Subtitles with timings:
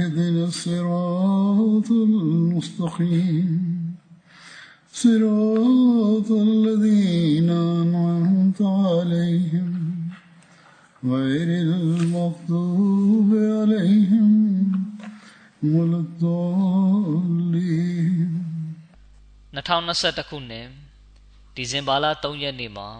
[0.00, 3.48] اهدنا الصراط المستقيم
[4.92, 9.68] صراط الذين أنعمت عليهم
[11.04, 14.30] غير المغضوب عليهم
[15.62, 17.26] ولا الضالين
[19.52, 20.68] 2021ခုနှစ်
[21.54, 22.90] ဒီဇင်ဘာလ3ရက်နေ့မှာ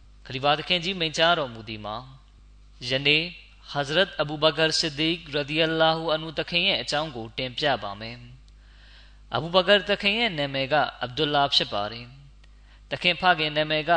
[9.36, 10.76] Abu Bakr တခင်ရဲ့နာမည်က
[11.06, 12.06] Abdullah ဖြစ်ပါတယ်။
[12.92, 13.92] တခင်ဖခင်နာမည်က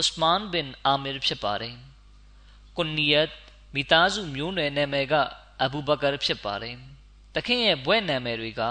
[0.00, 1.74] Usman bin Amir ဖြစ်ပါတယ်။
[2.76, 3.28] ကွန်နီယတ်
[3.74, 5.14] မိသားစုမျိုးနွယ်နာမည်က
[5.66, 6.76] Abu Bakr ဖြစ်ပါတယ်။
[7.34, 8.62] တခင်ရဲ့ဘွဲ့နာမည်တွေက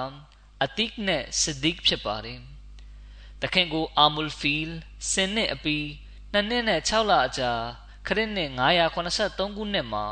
[0.64, 2.40] အတိကနဲ့ဆစ်ဒီကဖြစ်ပါတယ်။
[3.41, 4.75] တခင်ကိုအာမူလ်ဖီလ်
[5.12, 5.78] စင်နှစ်အပီ
[6.34, 7.52] နှစ်နှစ်နဲ့6လအကြာ
[8.08, 8.50] ခရစ်နှစ်
[9.00, 10.06] 983ခုနှစ်မှာ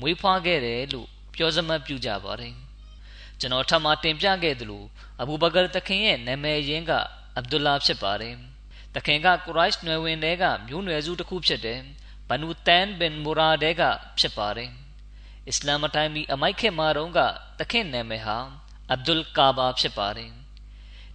[0.00, 2.54] မွေးဖွားခဲ့တယ်လို့ပြောစမှတ်ပြုကြပါတယ်။
[3.40, 4.84] ကျွန်တော်ထပ်မတင်ပြခဲ့သလို
[5.20, 6.92] အဘူဘကာတခင်ရဲ့နာမည်ရင်းက
[7.36, 8.34] အဗ်ဒူလာဖြစ်ပါတယ်။
[8.94, 11.80] တခင်ကကုရိုက်နွယ်ဝင်တွေကမျိုးနွယ်စုတစ်ခုဖြစ်တယ်။
[12.28, 13.82] ဘနူတန်ဘင်မူရာဒဲက
[14.18, 14.70] ဖြစ်ပါတယ်။
[15.48, 17.20] အစ္စလာမ်အတိုင်းမီအမိုက်ခေမာတုန်းက
[17.58, 18.38] တခင်နာမည်ဟာ
[18.90, 20.41] အဗ်ဒุลကာဘာဖြစ်ပါတယ်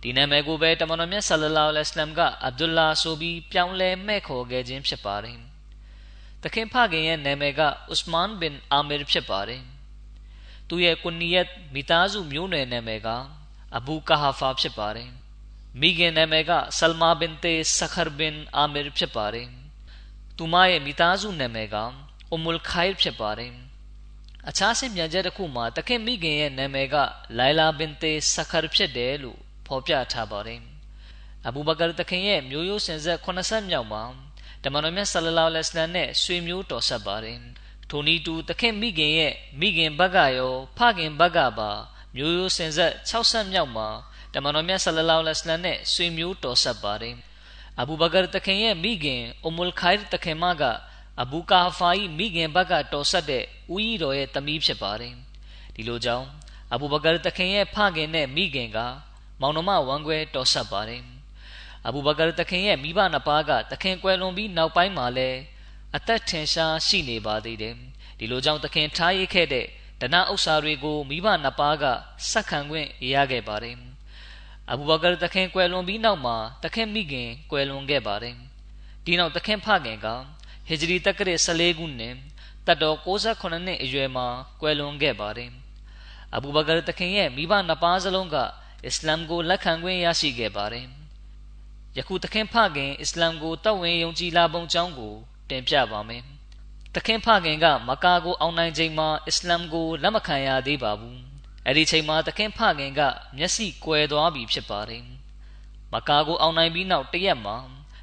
[0.02, 5.38] ဒီနာမည်ကိုပဲတမန်တော်မြတ်ဆလလောလဟ်အလัยဟိဝါစလမ်ကအဗ်ဒุลလာဆိုပြီးပြောင်းလဲမဲ့ခေါ်ခဲ့ခြင်းဖြစ်ပါတယ်
[6.44, 7.62] တခင်ဖခင်ရဲ့နာမည်က
[7.94, 9.62] ဥစမန်ဘင်အာမီဖြစ်ပါတယ်
[10.68, 13.08] သူရဲ့ကွန်နီယတ်မိသားစုမျိုးနွယ်နာမည်က
[13.78, 15.09] အဘူကာဟာဖာဖြစ်ပါတယ်
[15.80, 19.47] မိခင်နာမည်ကဆလမာဘင်တေဆခရ်ဘင်အာမီဖြစ်ပါတယ်
[20.38, 21.75] သူမရဲ့မိသားစုနာမည်က
[22.31, 23.52] အူမူလ်ခိုင်ဖြစ်ပါတယ်
[24.50, 26.96] အခြားဆင့်ပြန်ချက်တစ်ခုမှာတခင်မိခင်ရဲ့နာမည်က
[27.38, 30.61] လိုင်လာဘင်တေဆခရဖြစ်တယ်လို့ ဖော်ပြထားပါတယ်။
[31.47, 34.03] အဘူဘကာတခင်ရဲ့မျိုးရိုးစင်ဆက်80မြောက်မှာ
[34.63, 37.38] တမန်တော်မြတ်ဆလလောလဟ်အလัยဟိနဲ့ဆွေမျိုးတော်ဆက်ပါတယ်။
[37.89, 41.72] ထိုနည်းတူတခင်မိခင်ရဲ့မိခင်ဘက်ကရောဖခင်ဘက်ကပါ
[42.16, 43.88] မျိုးရိုးစင်ဆက်60မြောက်မှာ
[44.33, 47.16] တမန်တော်မြတ်ဆလလောလဟ်အလัยဟိနဲ့ဆွေမျိုးတော်ဆက်ပါတယ်။
[47.79, 50.63] အဘူဘကာတခင်ရဲ့မိခင်အူမူလ်ခိုင်တခင်မက
[51.22, 55.13] အဘူကာဖာဤမိခင်ဘက်ကတော်ဆက်တဲ့ဦးကြီးတော်ရဲ့သမီးဖြစ်ပါတယ်
[55.75, 56.28] ဒီလိုကြောင့်
[56.73, 58.79] အဘူဘကာတခင်ရဲ့ဖခင်နဲ့မိခင်က
[59.41, 61.03] မောင်နှမဝမ်းကွဲတော်ဆက်ပါတယ်
[61.87, 65.39] အဘူဘကာတခင်ရဲ့မိဘနှစ်ပါးကတခင်ကွယ်လွန်ပြီးနောက်ပိုင်းမှာလည်း
[65.95, 67.75] အသက်ထင်ရှားရှိနေပါသေးတယ်
[68.17, 69.65] ဒီလိုကြောင့်တခင်ထားရခဲ့တဲ့
[70.01, 71.85] ဒနာဥစ္စာတွေကိုမိဘနှစ်ပါးက
[72.31, 73.75] စက္ခံခွင့်ရခဲ့ပါတယ်
[74.71, 78.35] အဘူဘကာတခင်ကွယ်လွန်ပြီးနောက်မှာတခင်မိခင်ကွယ်လွန်ခဲ့ပါတယ်
[79.05, 80.07] ဒီနောက်တခင်ဖခင်က
[80.67, 82.16] ဟစ်ဂျရီတက္ကရာ14ခုနှစ်
[82.67, 84.28] တတ်တော်68နှစ်အရွယ်မှာ
[84.61, 85.51] ကွယ်လွန်ခဲ့ပါတယ်။
[86.35, 88.37] အဘူဘကာတခင်ရဲ့မိဘနှစ်ပါးစလုံးက
[88.85, 90.85] အစ္စလာမ်ကိုလက်ခံခွင့်ရရှိခဲ့ပါတယ်။
[91.97, 95.14] ယခုတခင်ဖခင်အစ္စလာမ်ကိုတတ်ဝင်ယုံကြည်လာပုံကြောင်းကို
[95.50, 96.24] တင်ပြပါမယ်။
[96.96, 101.18] တခင်ဖခင်ကမကာကိုအောင်နိုင်ချိန်မှာအစ္စလာမ်ကိုလက်မခံရသေးပါဘူး။
[101.68, 103.02] အဲဒီချိန်မှာတခင်ဖခင်က
[103.38, 105.03] မျက်စိကွယ်သွားပြီဖြစ်ပါတယ်။
[105.94, 107.58] မကာကိုအောင်နိုင်ပြီးနောက်တရက်မှာ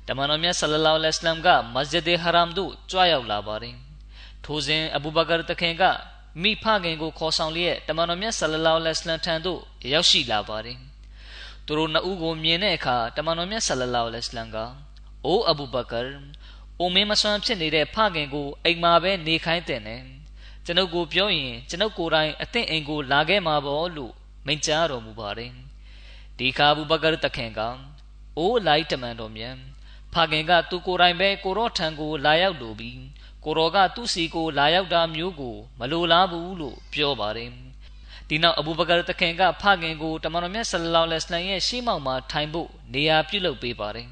[0.09, 3.77] တမန်တော်မြတ်ဆလလောလဟ်အလัยဟ်ကမစဂျစ်ဟရမ်သို့ကြွရောက်လာပါတယ်
[4.45, 5.83] ထိုစဉ်အဘူဘကာတခင်က
[6.43, 9.61] မိဖခင်ကိုခေါ်ဆောင်လျက်တမန်တော်မြတ်ဆလလောလဟ်အလัยဟ်ထံသို့
[9.93, 10.79] ရောက်ရှိလာပါတယ်
[11.67, 14.57] သူတို့နှစ်ဦးကိုမြင်တဲ့အခါတမန်တော်မြတ်ဆလလောလဟ်အလัยဟ်က
[15.27, 16.01] အိုအဘူဘကာ
[16.81, 20.01] အိုမင်းမစွမ်းဖြစ်နေတဲ့ဖခင်ကိုအိမ်မှာပဲနေခိုင်းတဲ့နဲ့
[20.65, 24.13] ကျွန်ုပ်ကိုပြောရင်ကျွန်ုပ်ကိုယ်တိုင်အသင့်အိမ်ကိုလာခဲ့မှာပေါ့လို့
[24.47, 25.53] မိန့်ကြားတော်မူပါတယ်
[26.39, 27.61] ဒီခါဘူဘကာတခင်က
[28.39, 29.57] အိုးလိုက်တမန်တော်မြတ်
[30.13, 32.99] ဖခင်ကသူကိုယ်တိုင်ပဲကိုရော့ထံကိုလာရောက်လိုပြီး
[33.45, 37.51] ကိုရောကသူ့စီကိုလာရောက်တာမျိုးကို မလိုလားဘူးလို့ပြောပါတယ်
[38.29, 44.09] ဒီနောက်အဘူဘကာတခင်ကဖခင်ကိုတမန်တော်မြတ်ဆလလောလ္လဟ်အလိုင်းရဲ့ရှေ့မှောက်မှာထိုင်ဖို့နေရာပြုလုပ်ပေးပါတယ်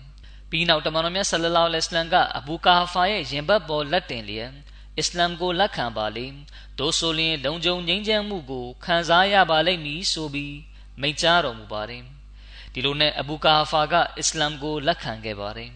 [0.50, 4.50] ပြီးနောက်တမန်တော်မြတ်ဆလလောလ္လဟ်အလိုင်းကအဘူကာဖာရဲ့ရင်ဘတ်ပေါ်လက်တင်လျက်
[4.98, 6.26] အစ္စလာမ်ကိုလက်ခံပါလေ
[6.78, 10.56] သို့ဆိုရင်လုံခြုံငြိမ်းချမ်းမှုကိုခံစားရပါလိမ့်မည်ဆိုပြီး
[11.00, 12.02] မိန့်ကြားတော်မူပါတယ်
[12.72, 15.70] ဒီလိုနဲ့အဘူကာဖာကအစ္စလာမ်ကိုလက်ခံခဲ့ပါတယ်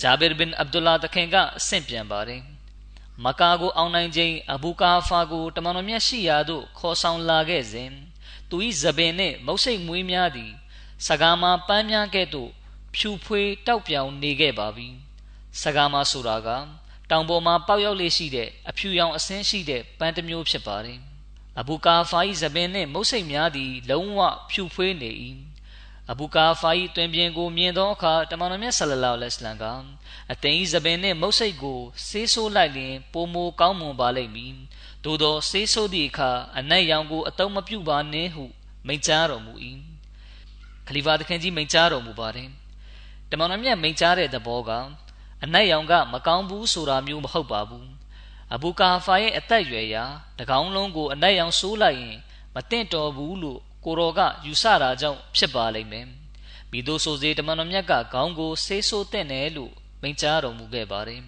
[0.00, 2.40] ဂျာဘီဘင်အဗ်ဒူလာတခင်ကအဆင့်ပြန်ပါတယ်
[3.24, 7.90] မကာကိုအောင်နိုင်ခြင်းအဘူကာဖာကိုတမန်တော်မြတ်ရှိရာသို့ခေါ်ဆောင်လာခဲ့စဉ်
[8.48, 10.52] သူ၏ဇပင်နှင့်မုတ်စိတ်မွေးများသည်
[11.06, 12.50] စကားမှာပန်းများကဲ့သို့
[12.94, 14.88] ဖြူဖွေးတောက်ပြောင်နေခဲ့ပါပြီ
[15.62, 16.48] စကားမှာဆိုတာက
[17.10, 20.98] တောင်ပေါ်မှာပေါက်ရောက်လေရှိတဲ့အဖြူရောင်အဆင်းရှိတဲ့ပန်းတစ်မျိုးဖြစ်ပါတယ်
[21.60, 24.20] အဘူကာဖာ၏ဇပင်နှင့်မုတ်စိတ်များသည် လုံးဝ
[24.50, 25.10] ဖြူဖွေးနေ၏
[26.10, 29.64] အဘူကာဖာ၏တွင်ပြင်ကိုမြင်သောအခါတမန်တော်မြတ်ဆလလောလ္လဟ်အလัยဟ်က
[30.32, 34.54] အသိဇပင်နှင့်မုတ်စိတ်ကိုဆေးဆိုးလိုက်လျင်ပိုမိုကောင်းမွန်ပါလိမ့်မည်
[35.04, 38.44] သို့သောဆေးဆိုးသည့်အခါအနက်ရောင်ကိုအတုံးမပြုပါနှင့်ဟု
[38.86, 39.52] မိန့်ကြားတော်မူ၏
[40.86, 42.48] ခလီဖာသခင်ကြီးမိန့်ကြားတော်မူပါတယ်
[43.30, 44.70] တမန်တော်မြတ်မိန့်ကြားတဲ့သဘောက
[45.44, 47.88] အနက်ရောင်ကမကောင်းဘူးဆိုတာမျိုးမဟုတ်ပါဘူး
[48.54, 50.04] အဘူကာဖာရဲ့အသက်အရွယ်ရာ
[50.38, 52.18] တကောင်းလုံးကိုအနက်ရောင်ဆိုးလိုက်ရင်
[52.54, 56.06] မတင့်တော်ဘူးလို့ ကိုတော်ကယူဆတာကြောင့်ဖြစ်ပါလိမ့်မယ်။
[56.70, 59.72] မိတို့ဆိုစေတမန်တော်မြတ်ကခေါင်းကိုဆေးဆိုးတဲ့နယ်လို့
[60.02, 61.22] မိန့်ကြားတော်မူခဲ့ပါတယ်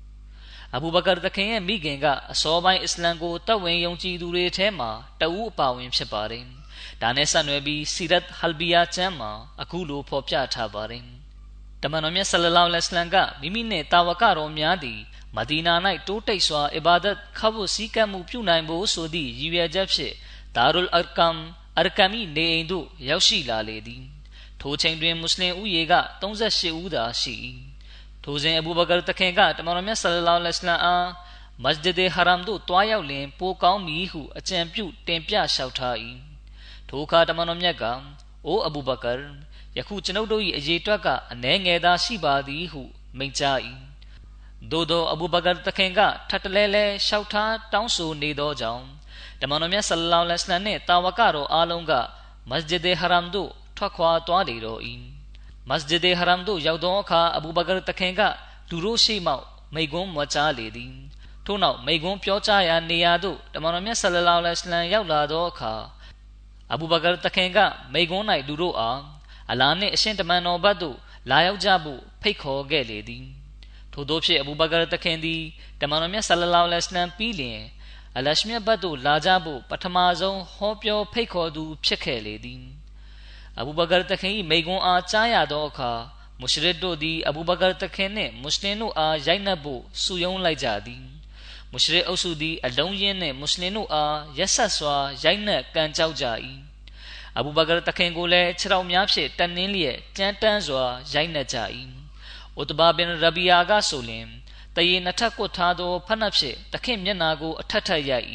[0.74, 4.90] ။အဘူဘကာတခင်ရဲ့မိခင်ကအစောပိုင်းအစ္စလမ်ကိုတတ်ဝင်ယုံကြည်သူတွေထဲမှာ
[5.20, 6.44] တအူးအပါဝင်ဖြစ်ပါတယ်။
[7.02, 11.04] ဒါနဲ့ဆက်နွယ်ပြီးစီရတ်ဟလ်ဘီယာကျမ်းမှာအခုလိုဖော်ပြထားပါတယ်။
[11.82, 15.00] တမန်တော်မြတ်ဆလလောလ္လဟ်အလัยဟ်ကမိမိနဲ့တာဝကတော်များသည်
[15.36, 15.74] မဒီနာ၌
[16.06, 20.14] တိုးတိတ်စွာအီဘာဒတ်ခဘုစည်းကမ်းမှုပြုနိုင်ဖို့ဆိုသည့်ရည်ရွယ်ချက်ဖြင့်
[20.56, 21.36] ဒါရုလ်အကမ်
[21.78, 24.04] အရကမီနေအိမ်သို့ရောက်ရှိလာလေသည်
[24.60, 27.34] ထိုချိန်တွင်မွတ်စလင်ဦးရေက38ဦးသာရှိ၏
[28.24, 31.06] ထိုစဉ်အဘူဘကာတခင်ကတမန်တော်မြတ်ဆလလောလ္လဟ်အလိုင်းအား
[31.62, 35.96] မစဂျစ်ဟရမ်သို့တွားရောက်လင်ပိုကောင်းမည်ဟုအကြံပြုတင်ပြလျှောက်ထား၏
[36.88, 37.84] ထိုအခါတမန်တော်မြတ်က
[38.46, 39.12] အိုအဘူဘကာ
[39.76, 42.82] ယခုကျွန်ုပ်တို့၏အရေးတွက်ကအနှဲငယ်သာရှိပါသည်ဟု
[43.18, 43.58] မိန့်ကြား၏
[44.70, 48.84] သို့သောအဘူဘကာတခင်ကထပ်တလဲလဲလျှောက်ထားတောင်းဆိုနေသောကြောင့်
[49.40, 51.92] တမန်တော်မြတ်ဆလလောလ္လဟ်အလိုင်းနှင့်တာဝကတော်အားလုံးက
[52.50, 54.80] မစဂျစ်ဟရမ်သို့ထွက်ခွာသွားလေတော့၏
[55.68, 58.20] မစဂျစ်ဟရမ်သို့ရောက်သောအခါအဘူဘကာတခင်က
[58.70, 59.34] လူတို့ရှိမှ
[59.74, 60.92] မိကွန်းမွကြားလေသည်
[61.46, 65.74] ထို့နောက်မိကွန်းပြောကြားရာနေရာသို့တမန်တော်မြတ်ဆလလောလ္လဟ်အလိုင်းရောက်လာသောအခါ
[66.72, 67.58] အဘူဘကာတခင်က
[67.92, 69.00] မိကွန်း၌လူတို့အား
[69.50, 70.96] အလာနှင့်အရှင်တမန်တော်ဘတ်သို့
[71.30, 73.26] လာရောက်ကြဖို့ဖိတ်ခေါ်ခဲ့လေသည်
[73.92, 75.42] ထို့သောဖြင့်အဘူဘကာတခင်သည်
[75.80, 77.60] တမန်တော်မြတ်ဆလလောလ္လဟ်အလိုင်းပြီးလျင်
[78.18, 82.62] အလရှမြတ်ဘတ်သို့လာကြဖို့ပထမဆုံးဟောပြောဖိတ်ခေါ်သူဖြစ်ခဲ့လေသည်
[83.58, 85.92] အဘူဘကာတခင်၏မိကွန်းအားကြားရသောအခါ
[86.40, 91.04] မုရှရစ်တို့သည်အဘူဘကာတခင်နှင့်မွတ်စလင်တို့အားရိုက်နှက်ဖို့စုယုံလိုက်ကြသည်
[91.72, 96.24] မုရှရစ်အုပ်စုသည်အလုံးရင်းနှင့်မွတ်စလင်တို့အားရက်ဆက်စွာရိုက်နှက်ကန်ကြောက်ကြ၏
[97.38, 101.58] အဘူဘကာတခင်ကိုလည်းခြေတော်များဖြင့်တန်နှင်းလျက်ကြမ်းတမ်းစွာရိုက်နှက်ကြ၏
[102.60, 104.26] ဥတဘာဘင်ရဘီယာကဆိုလျင်
[104.76, 108.26] တရေနှစ်ထပ်ကွတ်ထားသောဖက်နှက်ဖြင့်တခင်မျက်နာကိုအထက်ထက်ရိုက်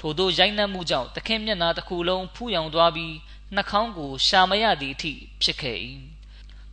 [0.00, 3.14] ထို့သောရိုက်နှက်မှုကြောင့်တခင်မျက်နာတစ်ခုလုံးဖူးယောင်သွားပြီး
[3.54, 5.78] နှာခေါင်းကိုရှာမရသည့်အထိဖြစ်ခဲ့၏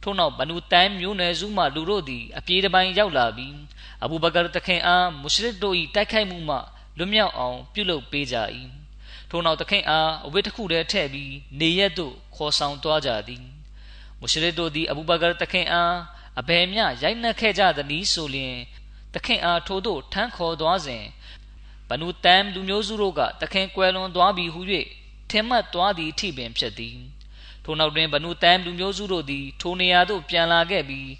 [0.01, 3.55] ထို့နောက်ဘနူတန်မျိုးနွယ်စုမှလူတို့သည် အပြေးတစ်ပိုင်းရောက်လာပြီး
[4.03, 6.58] အဘူဘကာတခင်အားမုရှရစ်တို့၏တိုက်ခိုက်မှုမှ
[6.98, 8.36] လွတ်မြောက်အောင် ပြုလုပ်ပေးကြ၏
[9.29, 13.43] ထို့နောက်တခင်အားအဝတ်တစ်ခုတည်းထည့်ပြီးနေရက်သို့ခေါ်ဆောင်သွားကြသည်
[14.19, 15.96] မုရှရစ်တို့သည်အဘူဘကာတခင်အား
[16.39, 18.55] အဘယ်မျှရိုက်နှက်ခဲ့ကြသနည်းဆိုလျင်
[19.15, 21.03] တခင်အားထိုတို့ထမ်းခေါ်သွားစဉ်
[21.89, 24.62] ဘနူတမ်လူမျိုးစုတို့ကတခင်ကွယ်လွန်သွားပြီဟု၍
[25.29, 26.98] ထင်မှတ်သွားသည့်အထိပင်ဖြစ်သည်
[27.63, 31.12] ထိုနောက်တွင်ဘနူတမ်လူမျိုးစုတို့သည်ထိုနေရာသို့ပြန်လာခဲ့ပြီး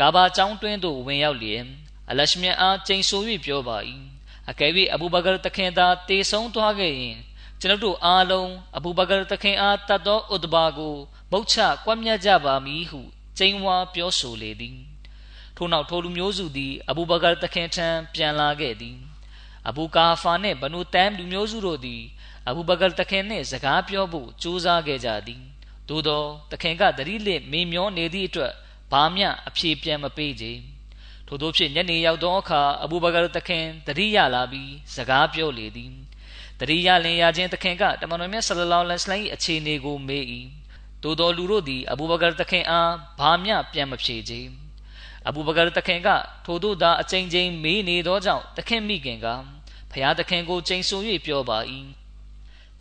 [0.00, 1.64] ကာဘာကျောင်းတွင်းသို့ဝင်ရောက်လျင်
[2.10, 3.76] အလရှမြတ်အားကျိန်ဆို၍ပြောပါ၏
[4.50, 7.16] အကယ်၍အဘူဘကာတခင်သာတေဆုံးသွားခဲ့ရင်
[7.60, 10.96] ကျွန်ုပ်တို့အားလုံးအဘူဘကာတခင်အားတတ်သောဥဒဘာကို
[11.30, 13.00] မုတ်ချကွပ်မျက်ကြပါမည်ဟု
[13.38, 14.93] ကျိန်ဝါပြောဆိုလေသည်
[15.56, 18.96] ထို့နောက်ထိုလူမျိုးစုသည် အဘူဘကာတခင်ထံပြန်လာခဲ့သည်
[19.68, 22.02] အဘူကာဖာနှင့်ဘနူတမ်လူမျိုးစုတို့သည်
[22.48, 25.42] အဘူဘကာတခင်နှင့်စကားပြောဖို့ကြိုးစားခဲ့ကြသည်
[25.88, 28.52] သို့သောတခင်ကတတိလစ်မေမျောနေသည့်အတွက်
[28.92, 30.46] ဘာမျှအဖြေပြန်မပေးကြ
[31.26, 35.92] ထို့သောဖြင့်ညနေရောက်သောအခါအဘူဘကာတခင်တတိယလာပြီးစကားပြောလေသည်
[36.60, 40.24] တတိယလင်ရခြင်းတခင်ကတမန်တော်မြတ်ဆလလောလ္လဟ်အလိုင်းအခြေအနေကိုမေး၏
[41.02, 44.34] သို့သောလူတို့သည်အဘူဘကာတခင်အားဘာမျှပြန်မဖြေကြ
[45.28, 46.08] အဘူဘကာတခင်က
[46.44, 49.26] ထိုတို့သာအချိန်ချင်းမေးနေသောကြောင့်တခင်မိခင်က
[49.92, 50.90] ဖျားတခင်ကိုချိန်ဆ၍
[51.26, 51.58] ပြောပါ၏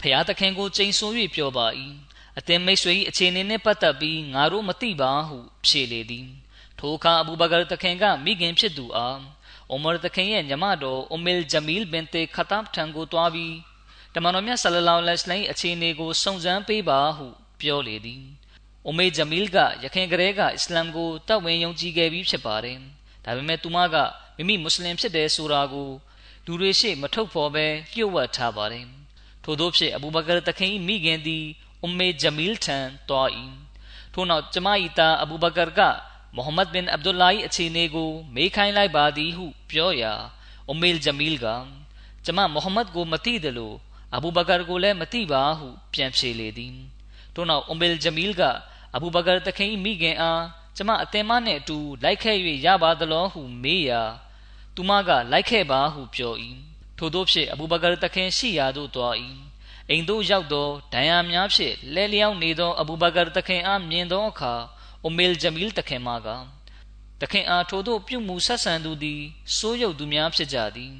[0.01, 0.99] ဖျားတခင်ကိုချိန်ဆ၍
[1.35, 1.67] ပြောပါ၏
[2.37, 6.27] အသင်မိတ်ဆွေ၏အခြေအနေနှင့်ပတ်သက်ပြီးငါတို့မသိပါဟုဖြေလေသည်
[6.79, 9.19] ထိုအခါအဘူဘကာတခင်ကမိခင်ဖြစ်သူအား
[9.69, 13.55] အိုမာတခင်ရဲ့ညီမတော်အူမီလ်ဂျမီလ်ဘင်တေခတ်ပ်ထံကိုတွားပြီး
[14.13, 17.27] တမန်တော်မြတ်ဆလလောလဟ်အလိုင်းအခြေအနေကိုစုံစမ်းပေးပါဟု
[17.61, 18.23] ပြောလေသည်။
[18.85, 22.77] အိုမေဂျမီလ်ကရခိုင်ကလေးကအစ္စလာမ်ကိုတပ်ဝင်ယုံကြည်ခဲ့ပြီးဖြစ်ပါတယ်။
[23.25, 23.95] ဒါပေမဲ့သူမက
[24.37, 25.89] မိမိမွတ်စလင်ဖြစ်တယ်ဆိုတာကို
[26.45, 28.85] လူတွေရှေ့မထုတ်ဖော်ပဲလျှို့ဝှက်ထားပါတယ်။
[29.43, 31.45] ထို့သောဖြင့်အဘူဘကာတခင်မိခင်သည်
[31.85, 32.77] အမေဂျမီလ်ထံ
[33.09, 33.29] တွား၏။
[34.13, 35.79] ထို့နောက်ကျမ၏သားအဘူဘကာက
[36.35, 40.13] မိုဟမ္မဒ်ဘင်အဗ်ဒူလာ၏အခြေအနေကိုမေးခိုင်းလိုက်ပါသည်ဟုပြောရာ
[40.71, 41.47] အမေဂျမီလ်က
[42.25, 43.75] ကျမမိုဟမ္မဒ်ကိုမသိတယ်လို့
[44.15, 46.75] အဘူဘကာကိုလည်းမသိပါဟုပြန်ဖြေလေသည်
[47.33, 48.43] ထို့နောက်အွန်ဘယ်ဂျမီလ်က
[48.95, 50.43] အဘူဘကာတခင်မိခင်အား
[50.77, 54.01] ကျမအသင်မနှင့်အတူလိုက်ခဲ့၍ရပါသလောဟုမေးရာ
[54.75, 56.33] သူမကလိုက်ခဲ့ပါဟုပြော၏
[56.97, 59.13] ထို့သောဖြင့်အဘူဘကာတခင်ရှိရာသို့တွား၏
[59.89, 64.53] အိမ်သို့ရောက်သောဒဏ်ရာများဖြင့်လဲလျောင်းနေသောအဘူဘကာတခင်အားမြင်သောအခါ
[65.05, 66.27] အမေလ်ဂျမီလ်တခင်မက
[67.21, 69.21] တခင်အားထိုသို့ပြုမှုဆက်ဆံသူသည်
[69.57, 70.93] စိုးရုပ်သူများဖြစ်ကြသည်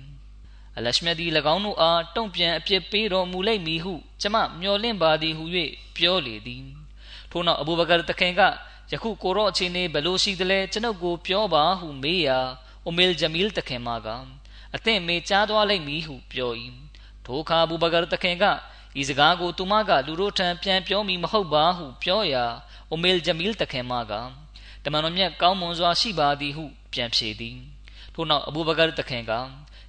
[0.77, 5.43] အလရှမြတ်သည်၎င်းတို့အားတုံ့ပြန်အပြစ်ပေးတော်မူလိမ့်မည်ဟု ကျမမျှော်လင့်ပါသည်ဟု၍
[5.95, 6.82] ပြောလေသည်
[7.33, 8.41] ထို့နောက်အဘူဘကာတခင်က
[8.91, 12.39] ယခုကိုရောအခြေအနေဘယ်လိုရှိသလဲကျွန်ုပ်ကိုပြောပါဟုမေးရာ
[12.85, 14.07] အိုမီလ်ဂျမီလ်တခင်မက
[14.75, 16.51] အသင့်မေကြားသွားလိမ့်မည်ဟုပြော၏
[17.25, 18.45] ထိုအခါအဘူဘကာတခင်က
[18.99, 22.45] ဤစကားကိုသူမကလူတို့ထံပြန်ပြောမိမဟုတ်ပါဟုပြောရာ
[22.89, 24.13] အိုမီလ်ဂျမီလ်တခင်မက
[24.83, 27.57] တမန်တော်မြတ်ကောင်းမွန်စွာရှိပါသည်ဟုပြန်ဖြေသည်
[28.13, 29.31] ထို့နောက်အဘူဘကာတခင်က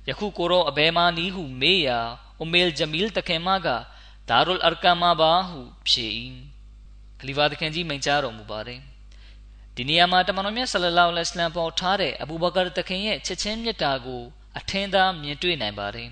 [0.08, 1.98] ယခုကိုရောအဘဲမာနီဟုမေးရာ
[2.42, 3.68] အမေလ်ဂျမီလ်တခင်မက
[4.28, 6.08] ဒါရုလ်အရကာမာဘာဟုဖြေ၏
[6.53, 6.53] ခ
[7.26, 8.80] လီဖာတခင်ကြီးမိန့်ကြားတော်မူပါတယ်
[9.76, 14.22] ဒီနေရာမှာတမန်တော်မြတ်ဆလလောလဟ်အလိုင်းပေါ်ထားတဲ့အဘူဘကာတခင်ရဲ့ချက်ချင်းမြတ်တာကို
[14.58, 16.10] အထင်သာမြင်တွေ့နိုင်ပါတယ်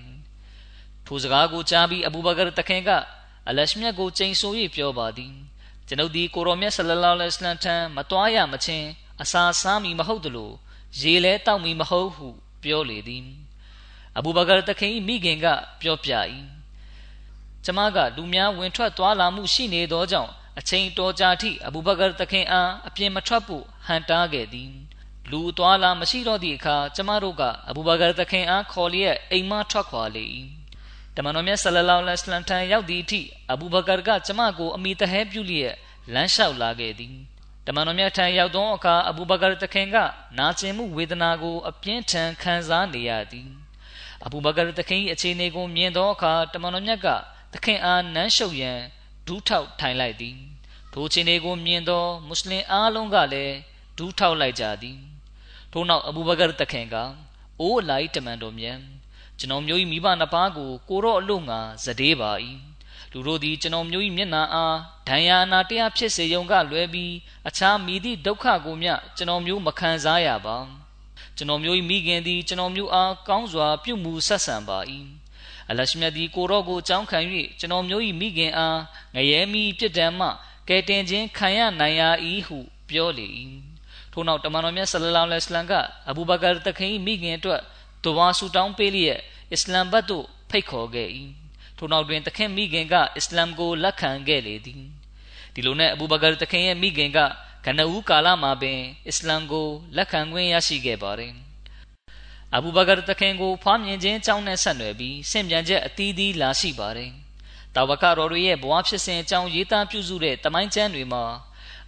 [1.05, 2.89] ထိုစကားကိုကြားပြီးအဘူဘကာတခင်က
[3.49, 5.33] အလရှမြတ်ကိုချိန်ဆို၍ပြောပါသည်
[5.87, 8.87] ကျွန်ုပ်ဒီကိုရောမြတ်ဆလလောလဟ်အလိုင်းထံမတွားရမချင်း
[9.21, 10.51] အစာစားမီမဟုတ်သလို
[11.01, 12.27] ရေလဲတောက်မီမဟုတ်ဟု
[12.63, 13.25] ပြောလေသည်
[14.17, 15.45] အဘူဘကာတခင်မိခင်က
[15.81, 16.11] ပြောပြ၏
[17.65, 24.71] ကျမကလူများဝင်ထွက်သွားလာမှုရှိနေသောကြောင့် အချိန်တော်ကြာထိအဘူဘကာတခင်အားအပြင်မထွက်ဖို့ဟန်တားခဲ့သည်
[25.31, 30.25] လူသွားလာမရှိတော့သည့်အခါကျမတို့ကအဘူဘကာတခင်အားခေါ်လျက်အိမ်မထွက်ခွာလေ၏
[31.15, 35.73] တမန်တော်မြတ်ဆလလောလဟ်အလัยဟ်ထံရောက်သည့်အထိအဘူဘကာကကျမကိုအမိတဟဲပြုလျက်
[36.13, 37.15] လမ်းလျှောက်လာခဲ့သည်
[37.67, 39.97] တမန်တော်မြတ်ထံရောက်သောအခါအဘူဘကာတခင်က
[40.37, 43.49] နာကျင်မှုဝေဒနာကိုအပြင်းထန်ခံစားနေရသည်
[44.25, 47.07] အဘူဘကာတခင်၏အခြေအနေကိုမြင်သောအခါတမန်တော်မြတ်က
[47.53, 48.79] သခင်အားနမ်းရှုပ်ရန်
[49.27, 50.37] ဒူးထောက်ထိုင်လိုက်သည်
[50.93, 53.55] ထိုအခြေအနေကိုမြင်သောမွတ်စလင်အားလုံးကလည်း
[53.97, 54.99] ဒူးထောက်လိုက်ကြသည်
[55.71, 56.95] ထို့နောက်အဘူဘကာတခင်က
[57.59, 58.77] အိုးလိုက်တမန်တော်မြတ်
[59.39, 62.31] ကျွန်တော်မျိုး၏မိဘနှစ်ပါးကိုကိုရော့အလို့ငါဇဒေးပါ၏
[63.11, 64.77] လူတို့သည်ကျွန်တော်မျိုး၏မျက်နာအား
[65.09, 67.13] ဒဏ်ရာနာတရားဖြစ်စေယုံကလွဲပြီး
[67.47, 70.57] အခြားမိသည့်ဒုက္ခကိုမျှကျွန်တော်မျိုးမခံစားရပါ
[71.37, 74.79] ကျွန်တော်မျိုး၏မိခင်သည်ကျွန်တော်မျိုးအားကောင်းစွာပြုမှုဆက်ဆံပါ၏
[75.69, 77.19] အလရှမြတ်သည်ကိုရော့ကိုကြောင်းခံ၍
[77.59, 78.79] ကျွန်တော်မျိုး၏မိခင်အား
[79.15, 80.27] ငရဲမိပြစ်ဒဏ်မှ
[80.69, 82.01] ကဲတင်ခြင်းခံရနိုင်ရ၏
[82.47, 82.57] ဟု
[82.89, 83.27] ပြောလေ၏
[84.13, 85.73] ထို့နောက်တမန်တော်မြတ်ဆလလောလဟ်အလัยဟ်က
[86.09, 87.61] အဘူဘကာတခင်၏မိခင်အတွက်
[88.03, 89.19] ဒဝါဆူတောင်းပေးလျက်
[89.53, 91.09] အစ္စလမ်ဘတ်သို့ဖိတ်ခေါ်ခဲ့၏
[91.77, 94.83] ထို့နောက်တွင်တခင်မိခင်ကအစ္စလမ်ကိုလက်ခံခဲ့လေသည်
[95.53, 97.19] ဒီလိုနဲ့အဘူဘကာတခင်ရဲ့မိခင်က
[97.65, 101.33] ကနဦးကာလမှာပင်အစ္စလမ်ကိုလက်ခံခွင့်ရရှိခဲ့ပါတယ်။
[102.55, 107.11] အဘူဘကာတခင်ကိုဖွားမြင်ခြင်းအကြောင်းနဲ့ဆက်နွယ်ပြီးဆင့်ပြန်ချက်အသီးသီးလာရှိပါတယ်။
[107.75, 111.23] တာဝကတော်တွေရဲ့ဘဝဖြစ်စဉ်အကြောင်းရေးသားပြုစုတဲ့တမိုင်းကျမ်းတွေမှာ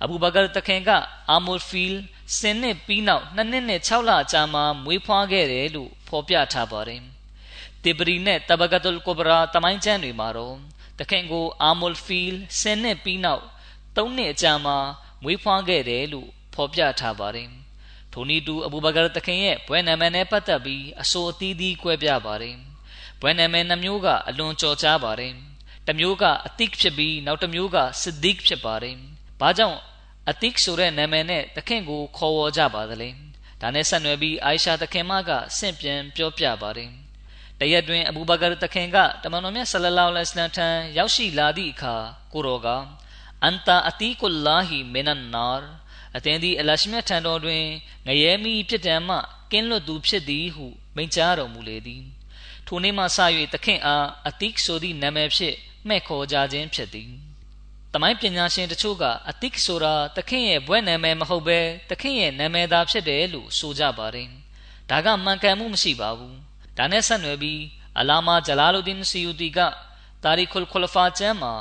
[0.03, 0.89] အဘူဘကာတခင်က
[1.31, 2.00] အာမိုဖီလ်
[2.38, 7.01] စင်နှစ်ပြီးနောက်နှစ်နှစ်နဲ့6လအကြာမှာမွေးဖွားခဲ့တယ်လို့ဖော်ပြထားပါတယ်။
[7.84, 10.55] တေဘရီနဲ့တဘဂတ်ုလ်ကိုဘရာတမိုင်းကျမ်းတွေမှာတော့
[11.00, 13.43] တခင်ကိုအာမိုဖီလ်စင်နှစ်ပြီးနောက်
[13.95, 14.77] 3နှစ်အကြာမှာ
[15.24, 17.51] မွေးဖွားခဲ့တယ်လို့ဖော်ပြထားပါတယ်။
[18.17, 22.55] ထိုနည်းတူအဘူဘကာတခင်ရဲ့ဘွဲနာမည်နဲ့ပတ်သက်ပြီးအဆိုအသီးသီးကွဲပြားပါတယ်။
[23.22, 25.34] ဘွဲနာမည်နှမျိုးကအလွန်ကြော်ကြားပါတယ်။
[25.88, 28.95] တစ်မျိုးကအသစ်ဖြစ်ပြီးနောက်တစ်မျိုးကဆစ်ဒီကဖြစ်ပါတယ်။
[29.41, 29.79] ဘာကြောင့်
[30.29, 33.10] အသစ်ဆိုတဲ့နာမည်နဲ့တခင်ကိုခေါ်ဝေါ်ကြပါသလဲ။
[33.62, 36.89] ဒါနဲ့ဆက်နွယ်ပြီးအိုင်ရှာတခင်မကဆင့်ပြန်ပြောပြပါတယ်။
[37.60, 40.67] တရက်တွင်အဘူဘကာတခင်ကတမန်တော်မြတ်ဆလလောလဟ်အလัยဟ်ထံ
[40.98, 41.95] ရောက်ရှိလာသည့်အခါ
[42.34, 42.67] ကိုရောက
[43.43, 45.48] အန်တာအတီကုလာဟီမင်နန်နာ
[46.15, 47.63] အသင်သည် အလရှမြတ်ထံတော်တွင်
[48.07, 49.17] ငရဲမိဖြစ်တံမှ
[49.51, 52.03] ကင်းလွတ်သူဖြစ်သည်ဟုမိန့်ကြားတော်မူလေသည်
[52.67, 53.17] ထိုနေ့မှစ၍
[53.53, 55.55] သခင်အားအတိဆိုသည့်နာမည်ဖြင့်
[55.88, 57.12] မှဲ့ခေါ်ကြခြင်းဖြစ်သည်
[57.93, 64.29] တတမိုင်းပညာရှင်တချို့ကအတိတ်ဆိုတာသခင်ရဲ့ဘွဲ့နာမည်မဟုတ်ပဲသခင်ရဲ့နာမည်သာဖြစ်တယ်လို့ဆိုကြပါတယ်။
[64.89, 66.36] ဒါကမှန်ကန်မှုမရှိပါဘူး။
[66.77, 67.62] ဒါနဲ့ဆက်နွယ်ပြီး
[68.00, 69.60] အလာမာဂျလာလူဒင်စီယူတီက
[70.24, 71.53] တာရီခွလ်ခွလဖာကျမ်းမှာ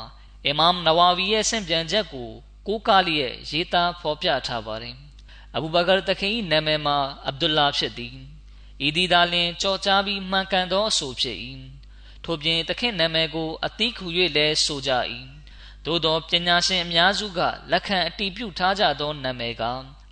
[0.44, 2.30] အီမမ်နဝါဝီရဲ့ဆင့်ပြန်ချက်ကို
[2.66, 4.96] ကိုးကားလျက်ရေးသားဖော်ပြထားပါတယ်။
[5.54, 8.14] အဘူဘကာတခင်၏နာမည်မှာအဗ်ဒူလာဖြစ်သည်။
[8.86, 11.38] ဤဒီသာလင်ကြော်ကြားပြီးမှန်ကန်သောအဆိုဖြစ်၏။
[12.24, 14.06] ထို့ပြင်သခင်နာမည်ကိုအတိခု၍
[14.36, 14.92] လည်းဆိုကြ၏။
[15.84, 17.40] သို့သောပညာရှင်အများစုက
[17.70, 19.62] လက်ခံအတည်ပြုထားကြသောနာမည်က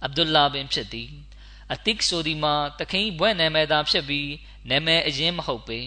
[0.02, 1.10] အဗ်ဒူလာပင်ဖြစ်သည်။
[1.72, 4.30] အတိကဆိုဒီမှာသခင်ဘွဲ့နာမည်သာဖြစ်ပြီး
[4.70, 5.80] နာမည်အရင်မဟုတ်ပေ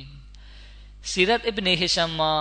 [1.10, 2.34] ။စီရတ်အစ်ဘ်နေဟီရှမ်မှာ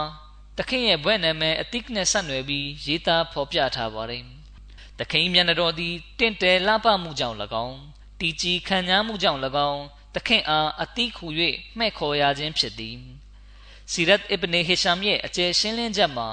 [0.59, 4.25] တခင်ရဲ့ဘွဲ့နာမည်အတိကနဲ့ဆက်နွယ်ပြီးရေးသားဖော်ပြထားပါတယ်။
[4.99, 7.79] တခင်မျက်နှာတော်သည်တင့်တယ်လှပမှုကြောင့်၎င်း
[8.21, 9.83] တီကြီးခံညားမှုကြောင့်၎င်း
[10.15, 11.27] တခင်အားအတိခူ၍
[11.79, 12.97] မှဲ့ခေါ်ရခြင်းဖြစ်သည်။
[13.93, 16.29] စီရတ်အစ်ဘ်နေဟီရှမ်ရဲ့အကျယ်ရှင်းလင်းချက်မှာ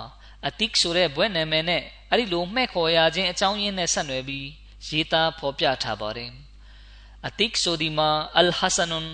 [0.47, 4.47] အတိကဆိုတဲ့ဘွဲ့နာမည်နဲ့အဲ့ဒီလိုမှဲ့ခေါ်ရခြင်းအကြောင်းရင်းနဲ့ဆက်နွယ်ပြီး
[4.87, 6.31] ရေးသားဖော်ပြထားပါတယ်။
[7.27, 9.07] အတိကဆိုဒီမှာအလ်ဟဆန်ွန်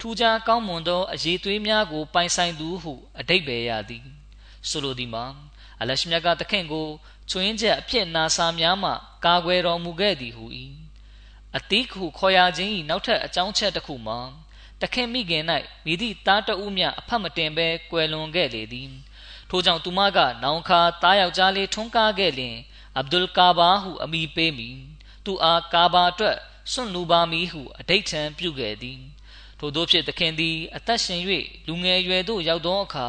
[0.00, 4.06] ထူးခြားကောင်းမွန်သောအရေးသွေးများကိုပိုင်ဆိုင်သူဟုအတိတ်ပဲရသည်။
[4.68, 5.24] ဆိုလိုသည်မှာ
[5.80, 6.86] အလရှမြတ်ကတခင်ကို
[7.30, 8.90] ချွင်းချက်အဖြစ်နာစာများမှ
[9.24, 10.44] ကာကွယ်တော်မူခဲ့သည်ဟု၏
[11.56, 14.18] အတိခုခေါ်ရခြင်း၏နောက်ထပ်အကြောင်းချက်တစ်ခုမှာ
[14.80, 15.44] တခင်မိခင်၌
[15.84, 18.90] မိသည့်သားတဦးမြအဖတ်မတင်ဘဲကွယ်လွန်ခဲ့လေသည်
[19.50, 22.56] ထို့ကြောင့်သူမကနောင်ခါသားယောက်ျားလေးထွန်းကားခဲ့လျင်
[22.96, 24.68] အဗ်ဒุลကာဘာဟုအမည်ပေးမိ
[25.24, 26.36] သူအားကာဘာအတွက်
[26.72, 29.00] စွန့်လူပါမီဟုအဋိဋ္ဌံပြုခဲ့သည်
[29.58, 31.20] ထို့သောဖြင့်သခင်သည်အသက်ရှင်၍
[31.66, 33.08] လူငယ်ရွယ်သို့ရောက်သောအခါ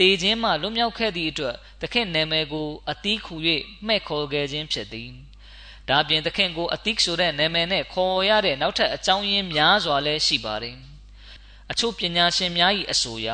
[0.00, 3.34] တေခြင်းမှလွတ်မြောက်ခဲ့သည့်အတွက်သခင်နာမည်ကိုအတိခူ၍
[3.86, 5.10] မှဲ့ခေါ်ခဲ့ခြင်းဖြစ်သည်။
[5.88, 10.76] ဒါပြင်သခင်ကိုအတိဆိုတဲ့နာမည်နဲ့ခေါ်ရတဲ့နောက်ထပ်အကြောင်းရင်းများစွာလည်းရှိပါတယ်။
[11.70, 13.28] အချို့ပညာရှင်များ၏အဆိုအရ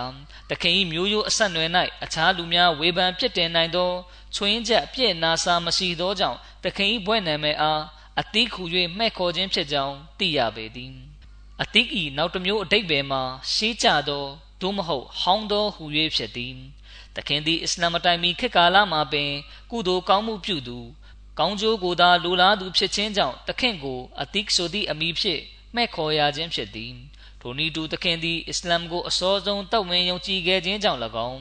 [0.50, 1.70] သခင်၏မျိုးရိုးအဆက်နွယ်၌
[2.04, 3.90] အခြားလူများဝေဖန်ပြစ်တင်နိုင်သော
[4.35, 7.82] ချွင်းချက်အပြည့်နာစာမရှိသောကြောင့်သခင်၏ဘွဲ့နာမည်အား
[8.20, 8.62] အတိခူ၍
[8.96, 10.94] မှဲ့ခေါ်ခြင်းဖြစ်ကြောင်းသိရပေသည်။
[11.62, 14.26] အတိဤနောက်တစ်မျိုးအတိတ်ပဲမှာရှေးကြသော
[14.61, 15.85] သို့မဟုတ်ဟောင်းသောဟူ၍
[16.17, 16.55] ဖြစ်သည်
[17.16, 19.33] တခင်သည်အစ္စလာမ်တိုင်မီခေတ်ကာလမှာပင်
[19.71, 20.79] ကုသိုလ်ကောင်းမှုပြုသူ
[21.38, 25.42] ကောင်းကျိုးကိုသာလိုလားသူဖြစ်ခြင်းကြောင့်တခင်ကိုအတိကဆိုသည့်အမိဖြင့်
[25.75, 26.95] မှဲ့ခေါ်ရခြင်းဖြစ်သည်
[27.40, 31.40] ထိုနည်းတူသခင်သည်အစ္စလာမ်ကိုအစောဆုံးတောက်ဝင်ယုံကြည်ခဲ့ခြင်းကြောင့်၎င်း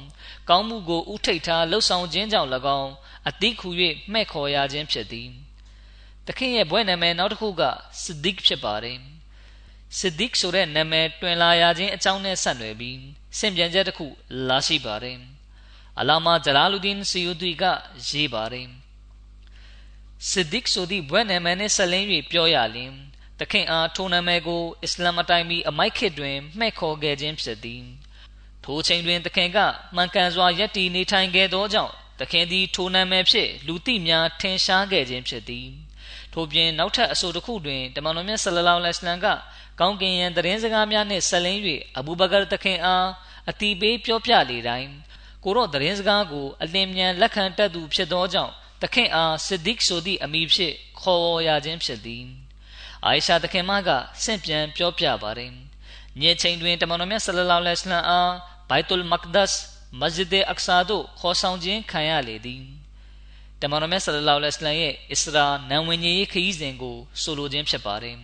[0.50, 2.50] ကောင်းမှုကိုဥထိတ်ထားလှုပ်ဆောင်ခြင်းကြောင့်၎
[2.80, 2.92] င်း
[3.28, 3.70] အတိခူ၍
[4.12, 5.30] မှဲ့ခေါ်ရခြင်းဖြစ်သည်
[6.28, 7.62] သခင်ရဲ့ဘွဲ့နာမည်နောက်တစ်ခုက
[8.04, 9.00] စဒစ်ဖြစ်ပါတယ်
[10.00, 13.00] စစ်ဒစ်ဆိုတဲ့နာမည်တွင်လာရခြင်းအကြောင်းနဲ့ဆက်နွယ်ပြီး
[13.38, 14.08] စင်ပြန်ချက်တစ်ခု
[14.48, 15.20] လာရှိပါတယ်
[16.00, 17.64] အလာမာဂျလာလူဒင်စီယူဒီက
[18.08, 18.68] ရေးပါတယ်
[20.30, 22.92] စစ်ဒစ်ဆိုသည့်ဘွဲ့နာမည်နဲ့ဆက်လင်း၍ပြောရလျင်
[23.40, 27.84] တခင်အားထိုနာမည်ကိုအစ္စလာမ်အတိုင်းပြီးအမိုက်ခေတ်တွင်မှဲ့ခေါ်ခဲ့ခြင်းဖြစ်သည်
[28.64, 29.58] ထိုချိန်တွင်တခင်က
[29.96, 35.68] မှန်ကန်စွာယက်တီနေထိုင်ခဲ့သောကြောင့်တခင်သည်ထိုနာမည်ဖြင့်လူသိများထင်ရှားခဲ့ခြင်းဖြစ်သည်
[36.36, 39.28] ထို့ပြင်နောက်ထပ်အဆိုတစ်ခုတွင်တမန်တော်မြတ်ဆလလောလဟ်အလัยဟ်က
[39.80, 41.60] ကောင်းကင်ယံသတင်းစကားများနှင့်ဆက်လင်း၍
[41.98, 43.08] အဘူဘကာတခင်အား
[43.50, 44.90] အတီးပေးပြောပြလေတိုင်း
[45.44, 52.24] ကိုတော့သတင်းစကားကိုအလင်းမြန်လက်ခံတတ်သူဖြစ်သောကြောင့်တခင်အားစစ်ဒစ်ဆိုသည့်အမည်ဖြင့်ခေါ်ရခြင်းဖြစ်သည်
[53.06, 53.90] အာယရှာတခင်မက
[54.24, 55.52] ဆင့်ပြန်ပြောပြပါတယ်
[56.22, 58.34] ညချိန်တွင်တမန်တော်မြတ်ဆလလောလဟ်အလัยဟ်အား
[58.70, 59.52] ဘိုက်တုလ်မက်ဒတ်
[60.00, 62.75] မစဂျစ်အက်ဆာသို့ခေါ်ဆောင်ခြင်းခံရလေသည်
[63.61, 68.17] တမန်တော်မြတ်ဆလလောလဟ်အလัยဟ်ရဲ့အစ္စရာနံဝင်ကြီးခရီးစဉ်ကိုဆိုလိုခြင်းဖြစ်ပါတယ်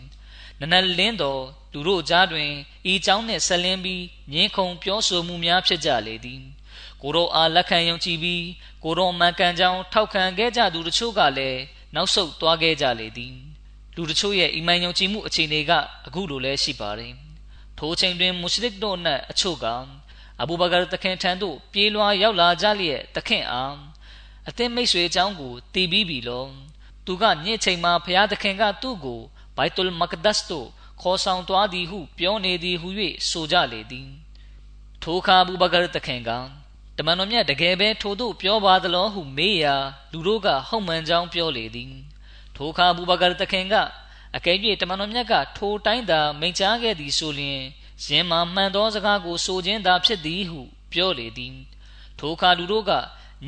[0.61, 2.50] နနလင်းတော်သူတို့ကြားတွင်
[2.92, 6.42] ဤเจ้าနှင့်ဆက်လင်းပြီးငင်းခုန်ပြောဆိုမှုများဖြစ်ကြလေသည်
[7.02, 8.44] ကိုရောအားလက်ခံယုံကြည်ပြီး
[8.85, 11.61] ကိုရောမှန်ကန်ကြောင်းထောက်ခံခဲ့ကြသူတို့ချို့ကလည်း
[11.94, 13.35] နောက်ဆုတ်သွားခဲ့ကြလေသည်
[13.94, 15.72] လူတို့ချို့ရဲ့အီမန်ယုံကြည်မှုအခြေအနေက
[16.06, 17.12] အခုလိုလဲရှိပါတယ်
[17.78, 19.66] ထိုချိန်တွင်မုရှရစ်တို့နှင့်အချို့က
[20.42, 23.74] အဘူဘကာတခင်ထံသို့ပြေးလွှားရောက်လာကြလျက်တခင်အား
[24.49, 26.45] အသင်မိတ်ဆွေအကြောင်းကိုတည်ပြီးပြီလော
[27.06, 29.21] သူကညစ်ချိန်မှာဘုရားသခင်ကသူ့ကို
[29.58, 30.67] ဘိုက်တုလ်မကဒတ်သို့
[31.01, 32.88] ခေါ်ဆောင်သွားသည်ဟု ပြောနေသည်ဟု၍
[33.30, 34.10] ဆိုကြလေသည်
[35.01, 36.30] ထိုအခါဘူဘကာတခင်က
[36.97, 39.75] တမန်တော်မြတ်တကယ်ပဲထိုတို့ပြောပါသလောဟုမေးရာ
[40.12, 41.93] လူတို့ကဟုတ်မှန်ကြောင်းပြောလေသည်
[42.56, 43.75] ထိုအခါဘူဘကာတခင်က
[44.36, 47.62] အကယ်၍တမန်တော်မြတ်ကထိုတိုင်းသာမိန့်ကြားခဲ့သည်ဆိုလျှင်
[48.06, 50.62] ယင်မှာမှန်သောစကားကိုဆိုခြင်းသာဖြစ်သည်ဟု
[50.93, 51.56] ပြောလေသည်
[52.19, 52.91] ထိုအခါလူတို့က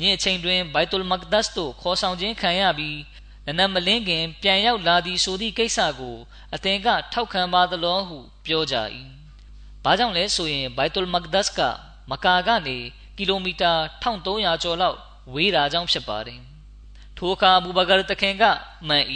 [0.00, 2.98] ညင်ချိန်တွင်ဘိုက်တုလ်မက်ဒတ်သို့ခေါ်ဆောင်ခြင်းခံရပြီး
[3.46, 6.16] နနမလင်းခင် ပြန်ရောက်လာသည်ဆိုသည့်ကိစ္စကို
[6.54, 8.76] အသင်က ထောက်ခံပါသလောဟု ပြောကြ၏။
[9.84, 11.60] ဘာကြောင့်လဲဆိုရင်ဘိုက်တုလ်မက်ဒတ်က
[12.10, 12.78] မကာကနေ
[13.16, 14.98] ကီလိုမီတာ1300ကျော်လောက်
[15.32, 16.40] ဝေးတာကြောင့်ဖြစ်ပါတယ်။
[17.16, 18.44] ထိုအခါဘူဘကာတခင်က
[18.88, 19.04] မှန်၏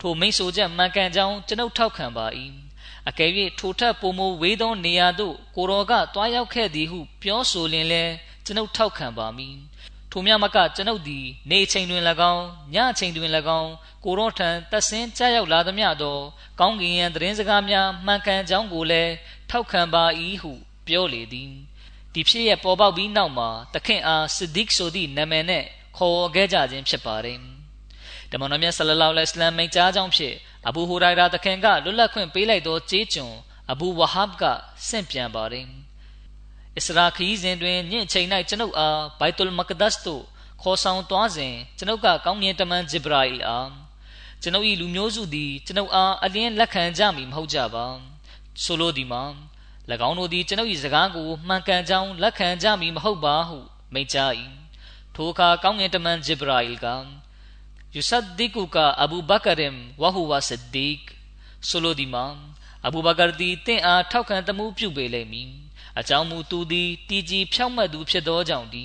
[0.00, 2.26] ထိုမိတ်ဆိုချက်မှန်ကန်ကြောင်းကျွန်ုပ်ထောက်ခံပါ၏။
[3.08, 8.04] အကယ်၍ထိုထက်ပိုမိုဝေးသောနေရာသို့ကိုရောကတွားရောက်ခဲ့သည်ဟု ပြောဆိုလင်လဲ
[8.44, 9.56] ကျွန်ုပ်ထောက်ခံပါမည်။
[10.10, 13.70] ထိုမြမကကျွန်ုပ်သည် နေချိန်တွင်၎င်းညချိန်တွင်၎င်း
[14.04, 16.16] ကိုရောထံတက်ဆင်းကြားရောက်လာသမျှသော
[16.60, 19.12] ကောင်းကင်ယံသတင်းစကားများမှန်ကန်ကြောင်းကိုလည်း
[19.50, 20.04] ထောက်ခံပါ၏
[20.42, 20.52] ဟု
[20.86, 21.50] ပြောလေသည်
[22.12, 25.64] ဒီဖြစ်ရပေါ်ပေါက်ပြီးနောက်မှာတခင်အားစစ်ဒစ်ဆိုသည့်နာမည်နဲ့
[25.96, 27.38] ခေါ်ခဲ့ကြခြင်းဖြစ်ပါတယ်
[28.30, 30.36] တမန်တော်မြတ်ဆလလောလဟ်အလัยဟ်မိန့်ကြားကြောင်းဖြင့်
[30.68, 33.34] အဘူဟူရိုင်ရာတခင်ကလွတ်လပ်ခွင့်ပေးလိုက်သောကြေးကျွန်
[33.72, 34.44] အဘူဝဟာဘ်က
[34.88, 35.66] ဆင့်ပြန်ပါတယ်
[36.78, 40.22] အစ္စရာခီးစဉ်တွင်ညင့်ချိန်၌ကျွန်ုပ်အားဘိုက်တုလ်မကဒတ်သို့
[40.62, 43.70] ခေါ်ဆောင်သွားစဉ်ကျွန်ုပ်ကကောင်းကင်တမန်ဂျိဘရာအီလ်အား
[44.42, 47.86] ကျွန်ုပ်၏လူမျိုးစုသည်ကျွန်ုပ်အားအလင်းလက်ခံကြမည်မဟုတ်ကြပါ
[48.62, 49.22] ဆိုလိုသည်မှာ၎
[50.08, 53.58] င်းတို့သည်ကျွန်ုပ်၏စကားကိုမှန်ကန်ကြောင်းလက်ခံကြမည်မဟုတ်ပါဟု
[53.92, 54.32] မိန့်ကြား၏
[55.14, 56.86] ထိုအခါကောင်းကင်တမန်ဂျိဘရာအီလ်က
[57.94, 61.00] ယူဆဒ်ဒီကူကအဘူဘကာရင်ဝဟူဝါဆဒ်ဒီက
[61.68, 62.26] ဆိုလိုသည်မှာ
[62.86, 65.50] အဘူဘကာသည်တင့်အားထောက်ခံတမှုပြုပေလိမ့်မည်
[65.98, 68.84] အကြောင်းမူသူသည်တည်ကြည်ဖြောင့်မတ်သူဖြစ်သောကြောင့်ဒီ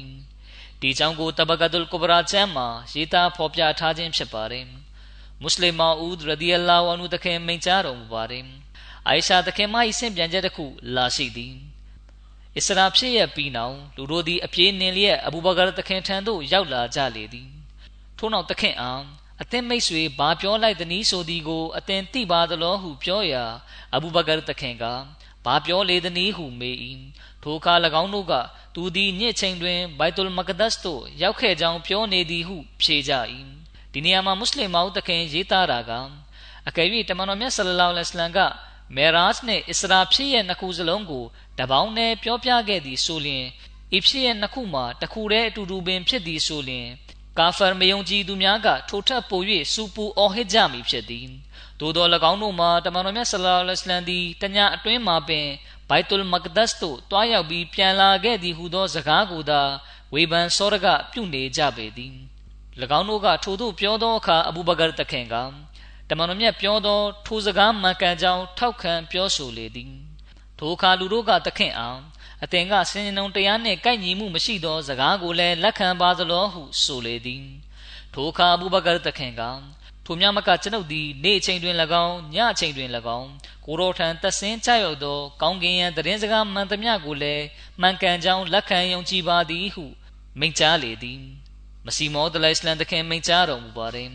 [0.81, 4.65] ဒီကြောင့်ကိုတဘကဒုလ်ကုဘရာချမ်းမှာရေးသားဖော်ပြထားခြင်းဖြစ်ပါတယ်
[5.41, 8.45] မွတ်စလင်မာဦးရဒီအလာဝအနုတခင်မိန့်ကြားတော်မူပါတယ်
[9.07, 11.53] အိုင်ရှာတခင်မ၏ဆင့်ပြန်ချက်တစ်ခုလာရှိသည်
[12.57, 17.49] အစ္စရာဖြစ်ရပြီးနောက်လူတို့သည်အပြေးနှင်လျက်အဘူဘကာတခင်ထံသို့ရောက်လာကြလေသည်
[18.17, 19.01] ထို့နောက်တခင်အား
[19.41, 23.43] အသင်မိတ်ဆွေဘာပြောလိုက်သနည်းဆိုသည်ကိုအသင်သိပါသလောဟုပြောရာ
[23.95, 24.85] အဘူဘကာတခင်က
[25.45, 26.77] ဘာပြောလေသနည်းဟုမေး၏
[27.43, 28.33] ထိုအခါ၎င်းတို့က
[28.75, 33.13] သူသည်ညစ်ချိန်တွင်ဘိုက်တုလ်မကဒတ်သို့ရောက်ခဲ့ကြောင်းပြောနေသည်ဟုဖြေကြ၏
[33.93, 35.91] ဒီနေရာမှာမွတ်စလင်မောင်တခင်ရေးသားတာက
[36.67, 38.39] အကယ်၍တမန်တော်မြတ်ဆလလောလဟ်အလัยဟ်က
[38.95, 41.25] မေရာဂျ်နဲ့အစ္စရာဖြစ်ရဲ့နှစ်ခုစလုံးကို
[41.59, 43.45] တပေါင်းနဲ့ပြောပြခဲ့သည်ဆိုလျင်
[43.97, 46.87] ဤဖြစ်ရဲ့နှစ်ခုမှာတစ်ခုတည်းအတူတူပင်ဖြစ်သည်ဆိုလျင်
[47.39, 49.41] ကာဖာမယုံကြည်သူများကထိုထပ်ပို၍
[49.73, 51.27] စူပူအော်ဟစ်ကြမည်ဖြစ်သည်
[51.81, 55.47] သို့သော၎င်းတို့မှာတမန်တော်မြတ်ဆလလောလဟ်အလัยဟ်သည်တညအတွင်းမှာပင်
[55.89, 59.61] ဘိုက်တုလ်မကဒတ်သို့တွားရောက်ပြီးပြန်လာခဲ့သည်ဟုသောစကားကိုသာ
[60.13, 62.15] ဝေဘန်စောရကပြုနေကြပေသည်၎
[62.97, 65.35] င်းတို့ကထိုသို့ပြောသောအခါအဘူဘကာတခင်က
[66.09, 69.93] တမန်တော်မြတ်ပြောသောထိုစကားမှန်ကန်ကြောင်းထောက်ခံပြောဆိုလေသည်
[70.59, 72.01] ထိုအခါလူတို့ကတခင်အောင်
[72.43, 77.45] အသင်ကစင်ကြုံတရားနှင့်ကိုက်ညီမှုမရှိသောစကားကိုလည်းလက်ခံပါသလောဟုဆိုလေသည်
[78.13, 79.41] ထိုအခါအဘူဘကာတခင်က
[80.05, 83.29] ထိုမြမကကျွန်ုပ်သည်နေ့အချိန်တွင်၎င်းညအချိန်တွင်၎င်း
[83.65, 87.45] ကိုရောထံသက်ဆင်းကြရောက်သောကောင်းကင်ယံသတင်းစကားမှန်သမျှကိုလည်း
[87.81, 89.85] မှန်ကန်ကြောင်းလက်ခံယုံကြည်ပါသည်ဟု
[90.39, 91.21] မိန့်ကြားလေသည်
[91.85, 94.09] မစီမောဒလိုင်စလန်တခင်မိန့်ကြားတော်မူပါတယ်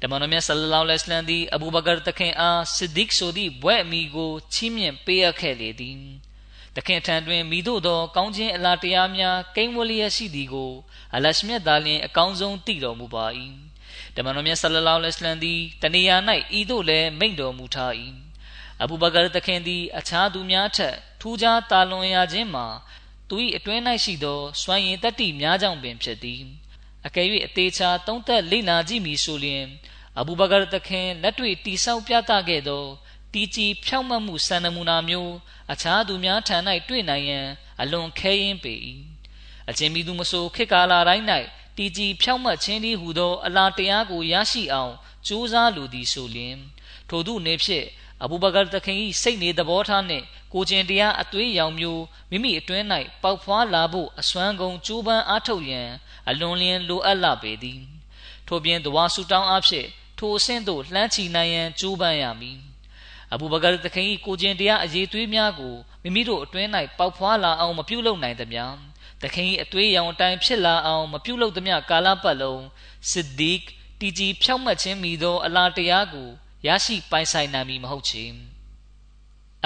[0.00, 5.98] တမန်တော်မြတ်ဆလလောလဟ်အလိုင်းသည်အဘူဘကာတခင်အားဆစ်ဒစ်ဆိုသည့်ဘွဲ့အမိကိုချီးမြှင့်ပေးအပ်ခဲ့လေသည်
[6.76, 10.72] တခင်ထံတွင်မိတို့သောကောင်းခြင်းအလားတရားများကိန်းဝလျက်ရှိသည်ကို
[11.14, 13.26] အလရှမြတ်သားလျင်အကောင်းဆုံးသိတော်မူပါ၏
[14.16, 16.16] တမန်တော်မြတ်ဆလလောလဟ်အလိုင်းသည်တနေရာ၌
[16.58, 17.92] ဤသို့လည်းမိန့်တော်မူထား၏
[18.82, 22.66] အဘူဘကာတခင်သည်အခြားသူများထက်ထူးခြားတာလွန်ရခြင်းမှာ
[23.28, 26.42] သူ၏အတွင်း၌ရှိသောစွမ်းရည်တတ္တိများကြောင့်ပင်ဖြစ်သည်
[27.06, 29.66] အကယ်၍အသေးချာသုံးသက်လိမ့်နာကြည့်မည်ဆိုလျှင်
[30.18, 32.84] အဘူဘကာတခင်လက်တွေ့တိဆောက်ပြသခဲ့သော
[33.32, 35.34] တီကြီးဖြောင့်မတ်မှုစံနမူနာမျိုး
[35.72, 36.56] အခြားသူများထံ၌
[36.88, 37.46] တွေ့နိုင်ရန်
[37.80, 38.74] အလွန်ခဲယဉ်းပေ၏
[39.68, 41.24] အချင်းမီသူမဆိုခေတ်ကာလတိုင်း၌
[41.76, 44.92] တီကြီးဖြောင့်မတ်ခြင်းသည်ဟူသော အလားတရားကိုရရှိအောင်
[45.26, 46.56] ကြိုးစားလိုသည်ဆိုလျှင်
[47.08, 47.86] ထို့သူနေဖြင့်
[48.22, 52.84] အဘူဘကာတခင်၏စိတ်နေသဘောထားနှင့်ကိုကျင်တရားအသွေးရောင်မျိုးမိမိအတွင်း၌
[53.22, 55.90] ပေါက်ဖွားလာဖို့အစွမ်းကုန်ကြိုးပမ်းအားထုတ်ရန်
[56.28, 57.80] အလွန်လျင်လိုအပ်လာပေသည်
[58.46, 62.58] ထို့ပြင်တဝါဆူတောင်းအားဖြင့်ထိုအဆင့်သို့လှမ်းချီနိုင်ရန်ကြိုးပမ်းရမည်
[63.32, 68.64] အဘူဘကာတခင်၏ကိုကျင်တရားအရေးသွေးများကိုမိမိတို့အတွင်း၌ပေါက်ဖွားလာအောင်မပြုလုပ်နိုင်သမျှ
[69.22, 72.62] တခင်၏အသွေးရောင်အတိုင်းဖြစ်လာအောင်မပြုလုပ်သမျှကာလပတ်လုံး
[73.10, 73.60] စစ်ဒီက
[74.00, 76.28] တီဂျီဖြောက်မှတ်ခြင်းမိသော အလားတရားကို
[76.66, 78.24] ရရှိပိုင်ဆိုင်နိုင်မည်မဟုတ်ချေ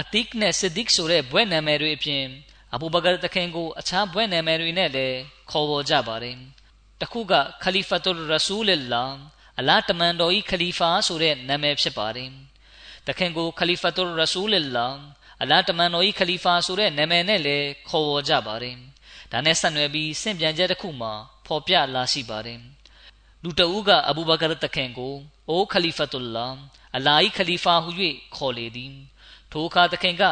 [0.00, 2.24] အတိကနဲ့စစ်ဒီကဆိုတဲ့ဘွဲ့နာမည်တွေအပြင်
[2.74, 5.18] အဘူဘကာတခင်ကိုအခြားဘွဲ့နာမည်တွေနဲ့လည်း
[5.50, 6.36] ခေါ်ဝေါ်ကြပါတယ်
[7.00, 9.04] တခုကခလီဖတ်တုလ်ရဆူလလာ
[9.58, 12.30] အလာတမန်တော်ဤခလီဖာဆိုတဲ့နာမည်ဖြစ်ပါတယ်
[13.06, 14.88] တခင်ကိုခလီဖတ်တုလ်ရဆူလလာ
[15.42, 18.76] အလာတမန်တော်ဤခလီဖာဆိုတဲ့နာမည်နဲ့လည်းခေါ်ဝေါ်ကြပါတယ်
[19.32, 21.12] ဒါနဲ့ဆက်နွယ်ပြီးစင့်ပြန်ချက်တစ်ခုမှာ
[21.46, 22.60] ဖော်ပြလာရှိပါတယ်
[23.42, 25.14] လူတဦးကအဘူဘကာတခင်ကို
[25.48, 26.48] အိုခလီဖတ်တုလလာ
[26.96, 27.90] အလာဤခလီဖာဟု၍
[28.36, 28.94] ခေါ်လေသည်
[29.52, 30.24] ထိုအခါတခင်က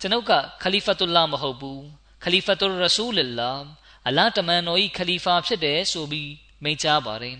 [0.00, 0.32] ကျွန်ုပ်က
[0.62, 1.82] ခလီဖတ်တုလလာမဟုတ်ဘူး
[2.24, 3.52] ခလီဖတ်တုလ်ရဆူလလာ
[4.08, 6.32] အလာတမန်တော်ဤခလီဖာဖြစ်တယ်ဆိုပြီး
[6.62, 7.36] မိန့်ကြားပါတယ်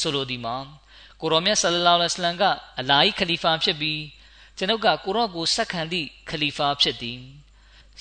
[0.00, 0.56] ဆိုလိုဒီမှာ
[1.20, 2.44] ကိုရောမြတ်ဆလလောလဟ်အလัยဟ်က
[2.80, 4.02] အလာဟီခလီဖာဖြစ်ပြီး
[4.56, 7.20] ကျွန်ုပ်ကကိုရော့ကိုဆက်ခံသည့်ခလီဖာဖြစ်သည်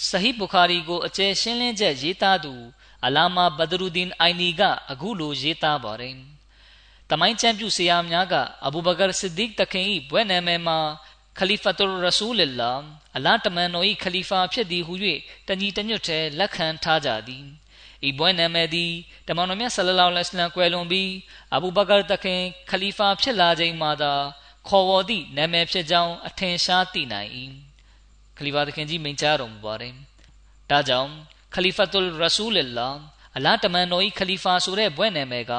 [0.03, 2.53] ဆဟီဘူခါရီကိုအကျယ်ရှင်းလင်းချက်ရေးသားသူ
[3.05, 6.15] အလာမာဘဒရူဒင်အိုင်နီကအခုလိုရေးသားပါတယ်
[7.09, 10.77] တမိုင်းချမ်းပြုဆရာများကအဘူဘကာဆစ်ဒီကတခင်၏ဘွဲ့နာမည်မှာ
[11.39, 12.71] ခလီဖတ်တူရဆူလလာ
[13.17, 14.93] အလာတမန်တော်၏ခလီဖာဖြစ်သည်ဟု၍
[15.47, 17.45] တညီတညွတ်ထဲလက်ခံထားကြသည်
[18.07, 18.91] ဤဘွဲနာမည်သည်
[19.27, 21.11] တမန်တော်မြတ်ဆလလောလဟ်အလัยဟိကွယ်လွန်ပြီး
[21.55, 24.13] အဘူဘကာတခင်ခလီဖာဖြစ်လာချိန်မှာသာ
[24.67, 27.31] ခေါ်ဝေါ်သည့်နာမည်ဖြစ်ကြောင်းအထင်ရှားသိနိုင်၏
[28.37, 29.93] ခလီဖာတခင်ကြီးမိန့်ကြားတော်မူပါတယ်
[30.69, 31.11] ဒါကြောင့်
[31.55, 32.89] ခလီဖတ်တုလ်ရဆူလလာ
[33.37, 35.53] အလားတမန်တော်၏ခလီဖာဆိုတဲ့ဘွဲ့နာမည်က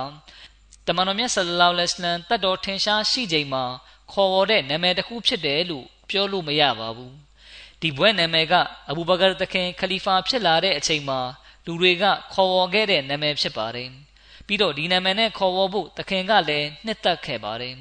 [0.87, 3.65] တမန်တော်မြတ်ဆလလောလဟ်အလัยဟ်တတ်တော်ထင်ရှားရှိချိန်မှာ
[4.13, 7.15] ခေါ်ဝေါ်တဲ့နာမည်တစ်ခုဖြစ်တယ်လို့ပြောလို့မရပါဘူး
[7.81, 8.55] ဒီဘွဲ့နာမည်က
[8.91, 11.21] အဘူဘကာတခင်ခလီဖာဖြစ်လာတဲ့အချိန်မှာ
[11.67, 13.91] လူတွေကခေါ်ဝေါ်ခဲ့တဲ့နာမည်ဖြစ်ပါတယ်
[14.47, 17.75] ပြီးတော့ဒီနာမည်နဲ့ခေါ်ဝေါ်ဖို့တခင်ကလည်းနှစ်သက်ခဲ့ပါတယ်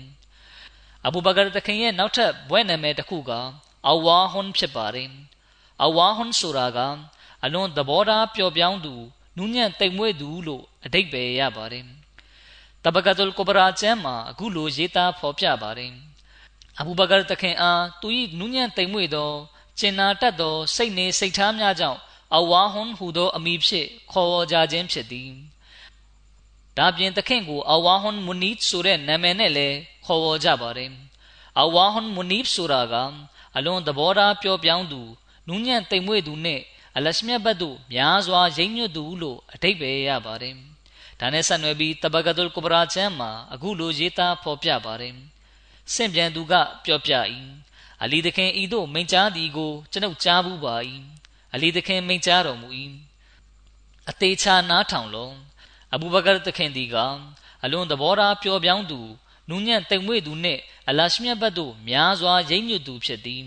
[1.06, 3.32] အဘူဘကာတခင်ရဲ့နောက်ထပ်ဘွဲ့နာမည်တစ်ခုက
[3.92, 5.10] အဝါဟွန်ဖြစ်ပါတယ်
[5.84, 6.80] အဝါဟွန်ဆိုတာက
[7.44, 8.94] အလွန်သဘောထားပျော်ပြောင်းသူ
[9.38, 11.86] နူးညံ့တိမ်မွေ့သူလို့အဓိပ္ပာယ်ရပါတယ်
[12.84, 15.94] တဘကတုလ်ကိုဘရာကျမ်းမှာအခုလိုရေးသားဖော်ပြပါတယ်
[16.80, 18.08] အဘူဘကာတခင်အားသူ၏
[18.40, 19.32] နူးညံ့တိမ်မွေ့သော
[19.80, 22.00] ကျင်နာတတ်သောစိတ်နေစိတ်ထားများကြောင့်
[22.36, 25.32] အဝါဟွန်ဟူသောအမည်ဖြင့်ခေါ်ဝေါ်ကြခြင်းဖြစ်သည်
[26.78, 30.92] ဒါပြင်သခင်ကိုအဝါဟွန်မူနီတ်ဆိုတဲ့နာမည်နဲ့လည်းခေါ်ဝေါ်ကြပါတယ်
[31.62, 32.96] အဝါဟွန်မူနီတ်ဆိုတာက
[33.58, 35.02] အလွန်သဘောထားပျော်ပြောင်းသူ
[35.48, 36.62] နူးညံ့တိမ်မွေ့သူနဲ့
[36.98, 40.56] အလရှမြတ်ဘတ်တို့များစွာရိမ့်ညွတ်သူလို့အတိတ်ပဲရပါတယ်
[41.20, 45.14] ဒါနဲ့ဆက်နွယ်ပြီးတဘဂဒုလ်ကုဘရာချမ်းမှာအခုလိုရေးသားဖော်ပြပါတယ်
[45.94, 46.54] ဆင့်ပြန်သူက
[46.86, 47.14] ပြောပြ၏
[48.04, 50.76] အလီသခင်ဤသို့မိန့်ကြားသည်ကိုကျွန်ုပ်ကြားဘူးပါ၏
[51.54, 52.70] အလီသခင်မိန့်ကြားတော်မူ၏
[54.10, 55.36] အသေးချာနားထောင်လုံး
[55.94, 56.96] အဘူဘကာသခင်ဒီက
[57.64, 59.00] အလွန်သဘောထားပျော်ပြောင်းသူ
[59.50, 63.46] နူးညံ့တိမ်မွေ့သူနှင့် အလရှမြတ်ဘတ်တို့များစွာရိမ့်ညွတ်သူဖြစ်သည်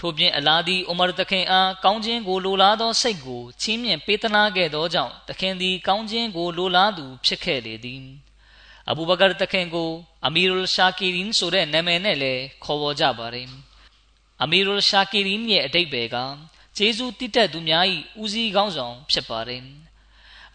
[0.00, 8.02] ထို့ပြင်အလာဒီအိုမာသခင်အားကောင်းခြင်းကိုလိုလားသောစိတ်ကိုချီးမြှင့်ပေးသနာခဲ့သောကြောင့်သခင်သည်ကောင်းခြင်းကိုလိုလားသူဖြစ်ခဲ့လေသည်
[8.90, 9.90] အဘူဘကာသခင်ကို
[10.26, 13.48] အမီရူလ်ရှာကီရင်ဆိုတဲ့နာမည်နဲ့လည်းခေါ်ဝေါ်ကြပါတယ်
[14.42, 16.16] အမီရူလ်ရှာကီရင်ရဲ့အတိတ်ပဲက
[16.76, 17.84] ဂျေဇူးတည်တတ်သူများ၏
[18.22, 19.62] ဦးစီးခေါင်းဆောင်ဖြစ်ပါတယ်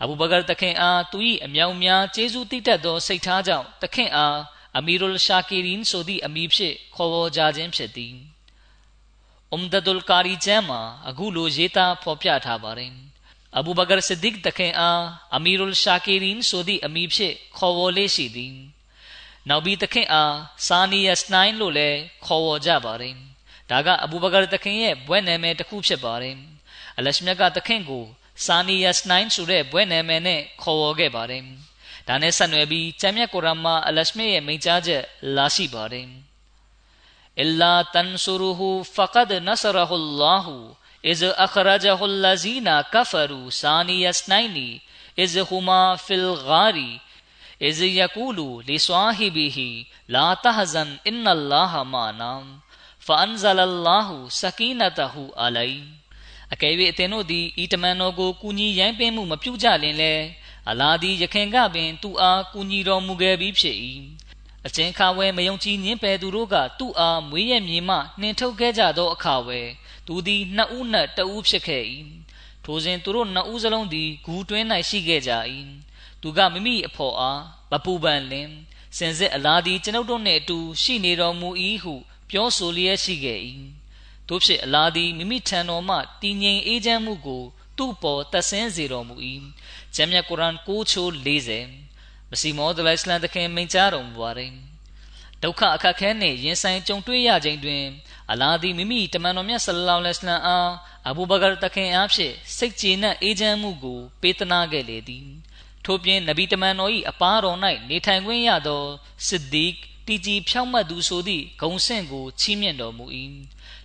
[0.02, 4.38] အဘူဘကာသခင်အားသူ၏အမြောင်များဂျေဇူးတည်တတ်သောစိတ်ထားကြောင့်သခင်အား
[4.78, 8.16] အမီရူလ်ရှာကီရင်ဆိုသည့်အမည်ဖြင့်ခေါ်ဝေါ်ကြခြင်းဖြစ်သည်
[9.54, 12.94] အမ်ဒဒုလ်ကာရီကျမ်းမှာအခုလိုရေးသားဖော်ပြထားပါတယ်
[13.58, 15.04] အဘူဘကာဆစ်ဒစ်တခင်အား
[15.36, 18.54] အမီရူလ်ရှာကီရင်ဆိုသည့်အမည်ဖြင့်ခေါ်ဝေါ်လေးရှိသည်
[19.50, 20.36] နောက်ပြီးတခင်အား
[20.68, 23.16] ဆာနီယစနိုင်းလို့လည်းခေါ်ဝေါ်ကြပါတယ်
[23.70, 26.36] ဒါကအဘူဘကာတခင်ရဲ့ဘွဲ့နာမည်တစ်ခုဖြစ်ပါတယ်
[26.98, 28.04] အလရှမြတ်ကတခင်ကို
[28.46, 31.44] ဆာနီယစနိုင်းဆိုတဲ့ဘွဲ့နာမည်နဲ့ခေါ်ဝေါ်ခဲ့ပါတယ်
[32.09, 35.03] ဒါနဲ့ဆက်နွယ်ပြီးကျမ်းမြတ်ကုရ်အာန်မှာအလရှမြတ်ရဲ့မိန့်ကြားချက်
[35.37, 36.09] လာရှိပါတယ်
[37.43, 40.59] အလာတန်ဆူရူဟူဖကဒ်နဆရဟူလာဟူ
[41.05, 44.81] إذ أخرجه الذين كفروا ثاني اثنين
[45.19, 46.99] إذ هما في الغار
[47.63, 52.47] إذ يقول لصاحبه لا تحزن إن الله معنا
[53.01, 55.85] فأنزل الله سكينته عليه
[56.55, 60.13] အကယ်၍အသင်တို့သည်ဤတမန်တော်ကိုကူညီရိုင်းပင်းမှုမပြုကြလင်လဲ
[60.70, 63.78] အလာသည်ယခင်ကပင် သူ့အားကူညီတော်မူခဲ့ပြီးဖြစ်၏
[64.66, 69.60] အချင်းခါဝဲမယုံကြည်ညင်းပယ်သူတို့ကသူ့အားမွေးရမြေမှနှင်ထုတ်ခဲ့ကြသောအခါဝဲ
[70.08, 71.84] သူသည်နှစ်ဦးနှင့်တဦးဖြစ်ခဲ့၏
[72.64, 75.32] ထိုစဉ်သူတို့နှစ်ဦးစလုံးသည်ဂူတွင်း၌ရှိခဲ့ကြ၏
[76.22, 78.50] သူကမိမိအဖော်အားမပူပန်လင်
[78.98, 81.50] စင်စစ်အလားသည်ကျွန်ုပ်တို့နှင့်အတူရှိနေတော်မူ၏
[81.84, 81.94] ဟု
[82.30, 83.40] ပြောဆိုလျက်ရှိခဲ့၏
[84.28, 87.44] တို့ဖြစ်အလားသည်မိမိထံတော်မှတည်ငြိမ်အေးချမ်းမှုကို
[87.78, 89.16] သူ့ပေါ်တဆင်းစေတော်မူ၏
[89.96, 94.52] ဂျမ်းမြတ်ကုရ်အာန်6ချိုး40မစီမောဒလိုင်စလန်တခင်မိန့်ကြားတော်မူပါတယ်
[95.44, 97.84] ဒုက္ခအခက်ခဲနှင့်ရင်ဆိုင်ကြုံတွေ့ရခြင်းတွင်
[98.32, 100.72] အလာဒီမိမိတမန်တော်မြတ်ဆလလောလဟ်အလัยဟ်အား
[101.10, 105.28] အဘူဘကာတခင်အားဖြင့်စိတ်ကျေနပ်အေးချမ်းမှုကို ပေးသနာခဲ့လေသည်
[105.86, 107.58] ထို့ပြင်နဗီတမန်တော်၏အပားတော်၌
[107.90, 108.84] နေထိုင်ခွင့်ရသော
[109.28, 109.76] စစ်ဒီက
[110.08, 113.06] တီဂျီဖြောင့်မတ်သူဆိုသည့်ဂုံဆင့်ကိုချီးမြှင့်တော်မူ၏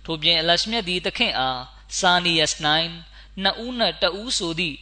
[0.05, 1.61] ထို့ပြင်အလရှမြတ်သည်တခင်အား
[1.99, 2.51] စာနီယက်
[2.95, 4.77] 9နှစ်ဦးနှင့်တဦးဆိုသည့်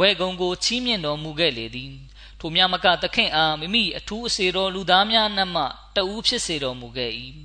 [0.00, 1.92] ဘွဲကုံကိုချီးမြှင့်တော်မူခဲ့လေသည်
[2.40, 5.64] ထိုမြမကသခင်အားမိမိအထူးအစေတော်လူသားများနှမှ
[5.96, 7.12] တဦးဖြစ်စေတော်မူခဲ့၏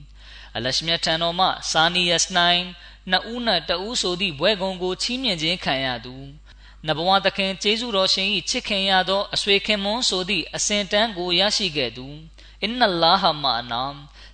[0.55, 2.23] အလရှမြတ်ထံတော်မှစာနီယက်
[2.65, 6.15] 9နှစ်ဦးနှင့်တဦးဆိုသည့်ဘွဲကုံကိုချီးမြှင့်ခြင်းခံရသူ
[6.87, 12.07] နဘဝသခင်ကျေးဇူးတော်ရှင်၏ချစ်ခင်ရသောအဆွေခင်မွန်းဆိုသည့်အစဉ်တန်းကိုရရှိခဲ့သူ
[12.61, 13.83] အင်နလာဟာမာနာ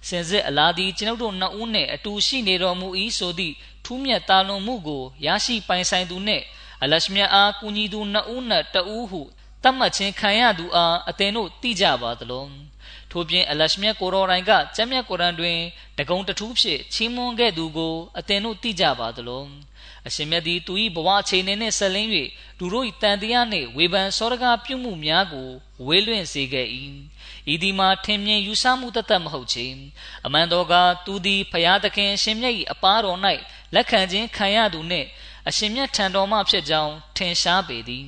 [0.07, 3.55] စင်စစ်အလာဒီကျွန်ုပ်တို့နှစ်ဦးနှင့်အတူရှိနေတော်မူ၏ဆိုသည့်
[3.85, 6.43] ထူးမြတ်တာလွန်မှုကိုရရှိပိုင်ဆိုင်သူနှင့်
[6.83, 9.21] အလရှမြတ်အားကူညီသူနှစ်ဦးနှင့်တဦးဟု
[9.63, 12.53] တတ်မှတ်ခြင်းခံရသူအားအသင်တို့သိကြပါသလုံး
[13.11, 15.57] ထို့ပြင်အလရှမြတ်ကိုရောတိုင်းကကျမ်းမြတ်ကုရ်အန်တွင်
[15.97, 19.49] တကုံတထူးဖြင့်ချီးမွမ်းခဲ့သူကိုအသင်တို့သိကြပါသလုံး
[20.07, 22.09] အရှင်မြတ်သည်သူ၏ဘဝအခြေအနေနှင့်ဆက်လင်း၍
[22.59, 25.49] လူတို့၏တန်တရားနှင့်ဝေဖန်စောရကားပြုမှုများကို
[25.87, 26.67] ဝေးလွင့်စေခဲ့၏
[27.53, 29.65] ဤဒီမှာထင်မြင်ယူဆမှုတသက်မဟုတ်ချေ
[30.25, 30.73] အမှန်တော်က
[31.05, 33.19] သူသည်ဖျားသခင်ရှင်မြတ်၏အပားတော်၌
[33.73, 35.07] လက်ခံခြင်းခံရသူနှင့်
[35.47, 38.07] အရှင်မြတ်ထံတော်မှဖြစ်ကြောင်းထင်ရှားပေသည်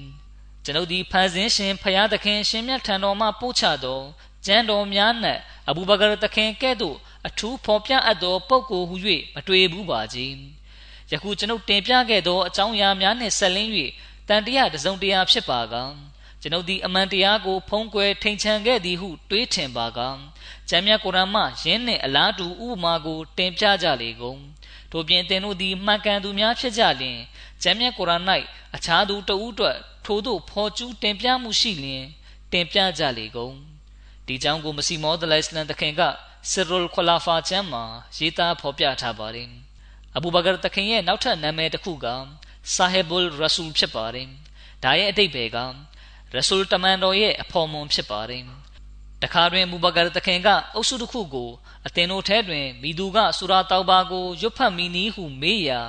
[0.64, 4.02] ကျွန်ုပ်သည်ဖန်ဆင်းရှင်ဖျားသခင်ရှင်မြတ်ထံတော်မှပို့ချသော
[4.46, 8.96] ကျမ်းတော်များနှင့်အဘူဘကာသခင်ကဲ့သို့အထူးဖော်ပြအပ်သောပုဂ္ဂိုလ်ဟု၍
[9.36, 10.36] မတွေ့ဘူးပါကြီး
[11.12, 13.72] ယခုကျွန်ုပ်တင်ပြခဲ့သောအကြောင်းအရာများနှင့်ဆက်လင်း၍
[14.28, 15.76] တန်တရားတစုံတရာဖြစ်ပါက
[16.42, 20.00] ကျွန်ုပ်သည်အမှန်တရားကိုဖုံးကွယ်ထိန်ချန်ခဲ့သည်ဟုတွေးထင်ပါက
[20.70, 24.42] ကျမ်းမြတ်ကုရ်အာန်မှယင်းနှင့်အလားတူဥပမာကိုတင်ပြကြလေကုန်
[24.94, 27.20] ထို့ပြင်သင်တို့သည်မှန်ကန်သူများဖြစ်ကြလျင်
[27.64, 28.24] ကျမ်းမြတ်ကုရ်အာန်၌
[28.76, 32.06] အခြားသူတဦးအတွက်ထို့သို့ဖော်ကျူးတင်ပြမှုရှိလျင်
[32.52, 33.56] တင်ပြကြလေကုန်
[34.28, 36.02] ဒီကြောင့်ကိုမစီမောဒလိုင်စလန်တခင်က
[36.52, 37.84] ဆစ်ရုလ်ခလာဖာချမ်းမှာ
[38.18, 39.50] ရေးသားဖော်ပြထားပါတယ်
[40.16, 42.08] အဘူဘကာတခင်ရဲ့နောက်ထပ်နာမည်တစ်ခုက
[42.74, 44.28] ဆာဟေဘူလ်ရဆူလ်ဖြစ်ပါတယ်
[44.84, 45.58] ဒါရဲ့အတိတ်ပဲက
[46.36, 48.44] ရဆူလ်တမန်တော်ရဲ့အဖော်မွန်ဖြစ်ပါတယ်
[49.24, 51.50] တခါတွင်မူဘကာသခင်ကအုပ်စုတစ်ခုကို
[51.88, 55.80] အသင်တို့ထဲတွင်မိသူကဆူရာတောက်ပါကိုရွတ်ဖတ်မိနည်းဟုမေးရာ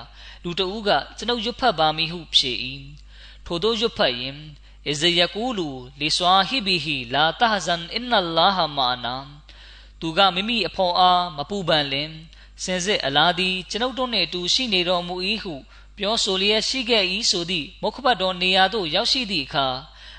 [0.44, 2.52] လူတဦးကကျွန်ုပ်ရွတ်ဖတ်ပါမည်ဟုဖြေ၏
[3.46, 4.36] ထို့သောရွတ်ဖတ်ရင်
[4.90, 5.68] အဇယကူလူ
[6.00, 9.14] လီဆွာဟီဘီဟီလာတဟဇန်အင်နလာဟမာနာ
[10.00, 12.10] သူကမိမိအဖော်အားမပူပန်လင်
[12.62, 15.54] စင်စစ်အလားသည်ကျွန်ုပ်တို့နှင့်အတူရှိနေတော်မူ၏ဟု
[15.98, 19.66] ပြောဆိုလျက်ရှိခဲ့၏ဆိုသည့်မုခဘတ်တော်နေရာသို့ရောက်ရှိသည့်အခါ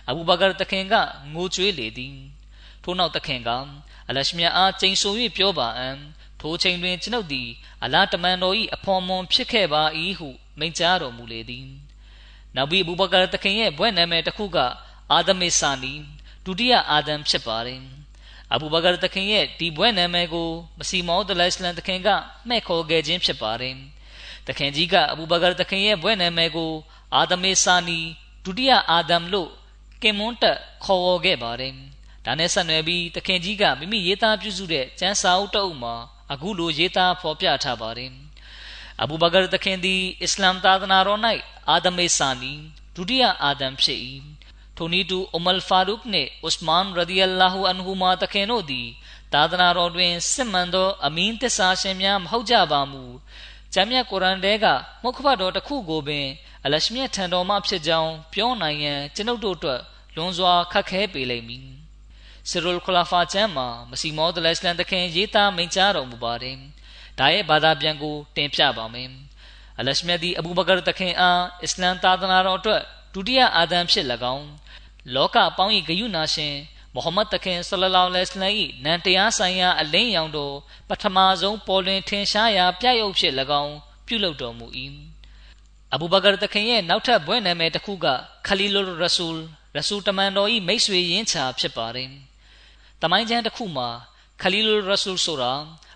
[0.10, 0.93] အဘူဘကာသခင်က
[1.34, 2.35] ငိုကြွေးလေသည်
[2.86, 3.50] ထို့နောက်တခင်က
[4.10, 5.89] အလရှမြအားကျိန်ဆို၍ပြောပါအံ
[6.41, 7.50] ထိုချိန်တွင်ကျွန်ုပ်သည်
[7.84, 9.84] အလားတမန်တော်၏အဖော်မွန်ဖြစ်ခဲ့ပါ၏
[10.19, 11.67] ဟုမိန့်ကြားတော်မူလေသည်
[12.56, 14.58] နောက်ပြီးအဘူဘကာတခင်ရဲ့ဘွဲ့နာမည်တစ်ခုက
[15.12, 15.93] အာဒမေဆာနီ
[16.45, 17.82] ဒုတိယအာဒမ်ဖြစ်ပါတယ်
[18.54, 22.10] အဘူဘကာတခင်ရဲ့ဒီဘွဲ့နာမည်ကိုမစီမောဒလိုင်စလန်တခင်က
[22.48, 23.76] မှဲ့ခေါ်ခဲ့ခြင်းဖြစ်ပါတယ်
[24.48, 26.71] တခင်ကြီးကအဘူဘကာတခင်ရဲ့ဘွဲ့နာမည်ကို
[27.15, 28.00] အာဒမေဆာနီ
[28.45, 29.50] ဒုတိယအာဒမ်လို့
[30.02, 31.74] ကင်မွန်းတက်ခေါ်ဝေါ်ခဲ့ပါတယ်
[32.25, 35.95] ဒါနဲ့ဆက်နွယ်ပြီးတခင်ကြီးကမိမိရေးသားပြုစုတဲ့ကျမ်းစာအုပ်တအုပ်မှာ
[36.31, 38.11] အခုလိုရေးသားဖော်ပြထားပါတယ်
[39.01, 41.21] အဘူဘကာတခင်သည်အစ္စလာမ်သာသနာတော်၌
[41.69, 42.53] အာဒမေဆာနီ
[42.95, 43.99] ဒုတိယအာဒမ်ဖြစ်၏
[44.77, 48.88] ထိုနည်းတူအူမလ်ဖာရုခ်နှင့်ဥစမန်ရဒီအလာဟူအန်ဟူမာတခင်တို့သည်
[49.33, 53.03] သာသနာတော်တွင်စစ်မှန်သောအမင်းသစ္စာရှင်များမဟုတ်ကြပါမူ
[53.73, 54.65] ကျမ်းမြတ်ကုရ်အန်ထဲက
[55.03, 56.27] မုခဖတ်တော်တစ်ခုကိုပင်
[56.65, 59.81] အလရှမြတ်ထံတော်မှဖြစ်ကြောင်းပြောနိုင်ရန်ကျွန်ုပ်တို့အတွက်
[60.15, 61.85] လွန်စွာခက်ခဲပေလိမ့်မည်
[62.49, 66.58] ဆီရူလ်ခလာဖာကျမ်းမှာမစီမောဒလစ်လန်တခင်ရေးသားမိန့်ကြားတော်မူပါတယ်
[67.19, 69.10] ဒါရဲ့ဘာသာပြန်ကိုတင်ပြပါမယ်
[69.79, 72.81] အလရှမြတ်ဒီအဘူဘကာတခင်အားအစ္စလမ်သာသနာတော်အတွက်
[73.13, 74.05] ဒုတိယအာဒမ်ဖြစ်၎
[74.36, 74.47] င်း
[75.13, 76.55] လောကပေါင်း၏ဂယုနာရှင်
[76.93, 80.55] မိုဟမ္မဒ်တခင်ဆလလောလဟ်အလိုင်း၏နန်တရားဆိုင်ရာအလင်းရောင်တော်
[80.89, 83.75] ပထမဆုံးပေါ်လွင်ထင်ရှားရာပြရုပ်ဖြစ်၎င်း
[84.08, 84.67] ပြုလုပ်တော်မူ၏
[85.93, 88.05] အဘူဘကာတခင်ရဲ့နောက်ထပ်ဘွဲ့နာမည်တစ်ခုက
[88.47, 89.41] ခလီလုရဆူလ်
[89.75, 92.12] ရဆူတမန်တော်၏မိတ်ဆွေရင်းချာဖြစ်ပါတယ်။
[93.06, 93.89] တမိုင်းကျမ်းတစ်ခုမှာ
[94.41, 95.54] ခလီလုရဆူလ်ဆိုတာ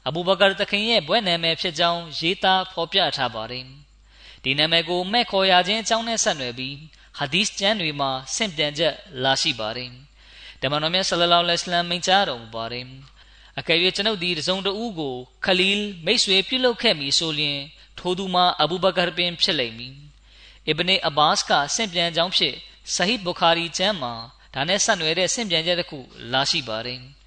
[0.07, 3.65] အဘူဘကာတခင်ရဲ့ဘွဲ့နာမည်ဖြစ်ကြောင်းရေးသားဖော်ပြထားပါတယ်။
[4.43, 6.75] ဒီနာမည်ကိုမဲ့ခေါ်ရခြင်းအကြောင်းနဲ့ဆက်နွယ်ပြီး
[7.17, 8.93] ဟာဒီစ်ကျမ်းတွေမှာဆင့်ပြန်ချက်
[9.23, 9.91] လာရှိပါတယ်။
[10.61, 12.85] ဓမ္မတော်မြတ်ဆလလောလဟ်အလัยဟ်မိန့်ကြားတော်မူပါတယ်။
[13.59, 17.59] အကယ်၍ကျွန်ုပ်ဒီတစုံတဦးကိုခလီလ်မိတ်ဆွေပြုလုပ်ခဲ့မည်ဆိုလျှင်
[17.99, 19.95] ထိုသူမှာအဘူဘကာပင်ဖြစ်လိမ့်မည်။
[20.67, 22.55] အစ်ဘနီအဘတ်ကဆင့်ပြန်ကြောင်းဖြင့်
[22.93, 24.15] ဆဟီဘူခါရီကျမ်းမှာ
[24.53, 25.99] ဒါနဲ့ဆက်နွယ်တဲ့ဆင့်ပြန်ချက်တစ်ခု
[26.33, 26.99] လာရှိပါတယ်။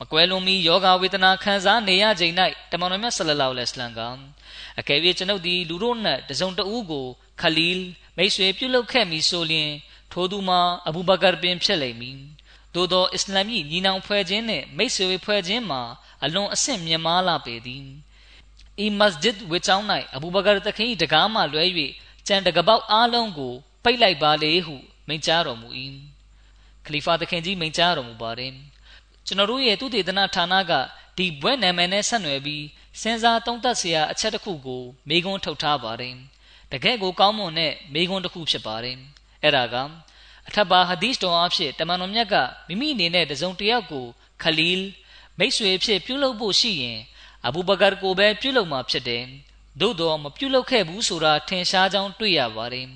[0.00, 2.34] မကွဲလွန်မီယောဂဝေဒနာခံစားနေရချိန်၌
[2.70, 4.00] တမန်တော်မြတ်ဆလလောလဟ်အလัยဟ်က
[4.78, 7.06] အကယ်၍ကျွန်ုပ်ဒီလူတို့နှင့်တစုံတဦးကို
[7.40, 7.84] ခလီလ်
[8.16, 9.70] မိတ်ဆွေပြုလုပ်ခဲ့မည်ဆိုလျှင်
[10.12, 12.18] ထိုသူမှာအဘူဘကာပင်ဖြစ်လိမ့်မည်
[12.74, 15.82] သို့သောအစ္စလာမ်၏ညီနောင်ဖွဲ့ခြင်းနှင့်မိတ်ဆွေဖွဲ့ခြင်းမှာ
[16.24, 17.86] အလွန်အဆင့်မြင့်မားလာပေသည်
[18.84, 21.64] ဤမစဂျစ်ဝေချောင်း၌အဘူဘကာတခင်၏တကားမှလွဲ၍
[22.26, 24.76] ကြံတကပေါက်အားလုံးကိုပိတ်လိုက်ပါလေဟု
[25.08, 25.68] မိန့်ကြားတော်မူ၏
[26.86, 28.52] ခလီဖာသခင်ကြီးမိန့်ကြားတော်မူပါတယ်
[29.26, 30.72] ကျွန်တော်တို့ရဲ့သူတေသနဌာနက
[31.18, 32.64] ဒီဘွဲ့နာမည်နဲ့ဆက်နွယ်ပြီး
[33.00, 36.14] စဉ်းစားသုံးသပ်စရာအချက်တစ်ခုကိုမေကွန်းထုတ်ထားပါတယ်
[36.72, 38.96] တကယ့်ကိုကောင်းမွန်တဲ့မေကွန်းတစ်ခုဖြစ်ပါတယ်
[39.42, 39.76] အဲ့ဒါက
[40.48, 42.34] အထက်ပါဟဒီစ်တော်အဖြစ်တမန်တော်မြတ်က
[42.68, 44.06] မိမိအနေနဲ့တစုံတယောက်ကို
[44.42, 44.86] ခလီလ်
[45.38, 46.98] မိတ်ဆွေဖြစ်ပြုလုပ်ဖို့ရှိရင်
[47.46, 49.24] အဘူဘကာကိုပဲပြုလုပ်မှာဖြစ်တယ်
[49.80, 52.86] သို့တော်မပြုလုပ်ခဲ့ဘူးဆိုတာထင်ရှားကြောင်းတွေ့ရပါတယ်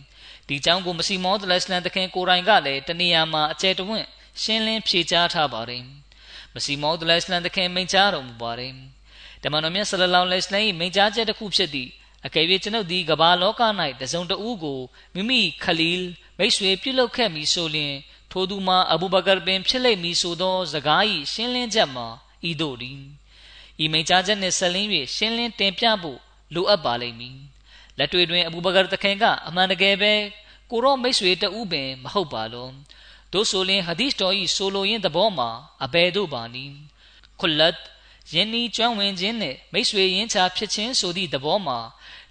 [0.49, 4.07] ဒီကြောင်းကိုမစီမောဒလစ်လန်တခင်ကိုရိုင်ကလည်းတနေရာမှာအကျယ်တဝင့်
[4.43, 5.85] ရှင်းလင်းဖြေကြားထားပါတယ်
[6.55, 8.73] မစီမောဒလစ်လန်တခင်မိန့်ကြားတော်မူပါတယ်
[9.43, 11.91] တမန်တော်မြတ်ဆလလောလဟ်အလိုင်းမိန့်ကြားချက်တစ်ခုဖြစ်သည့်
[12.27, 13.63] အကယ်၍ကျွန်ုပ်သည်ကဘာလောက၌
[14.01, 14.81] တစုံတဦးကို
[15.15, 16.07] မိမိခလီလ်
[16.39, 17.95] မိတ်ဆွေပြုလုပ်ခဲ့မည်ဆိုလျှင်
[18.31, 22.07] ထိုသူမှာအဘူဘကာပင်ဖြစ်လိမ့်မည်ဆိုသောစကား၏ရှင်းလင်းချက်မှာ
[22.49, 23.01] ဤသို့သည်
[23.85, 26.19] ဤမိန့်ကြားချက်နှင့်ဆက်လင်း၍ရှင်းလင်းတင်ပြဖို့
[26.55, 27.39] လိုအပ်ပါလိမ့်မည်
[27.99, 30.13] လက်တွေ့တွင် အဘူဘကာတခင်ကအမှန်တကယ်ပဲ
[30.71, 32.69] ကိုရောမိတ်ဆွေတဦးပင် မဟုတ်ပါလော
[33.33, 35.51] တို့ဆိုလျှင်ဟာဒီစ်တော်၏ဆိုလိုရင်းသဘောမှာ
[35.85, 36.75] အဘယ်သို့ပါနည်း
[37.41, 37.77] ခွလတ်
[38.33, 41.79] ယင်းဤကျွမ်းဝင်ခြင်းနှင့်မိတ်ဆွေရင်းချဖြစ်ခြင်းဆိုသည့်သဘောမှာ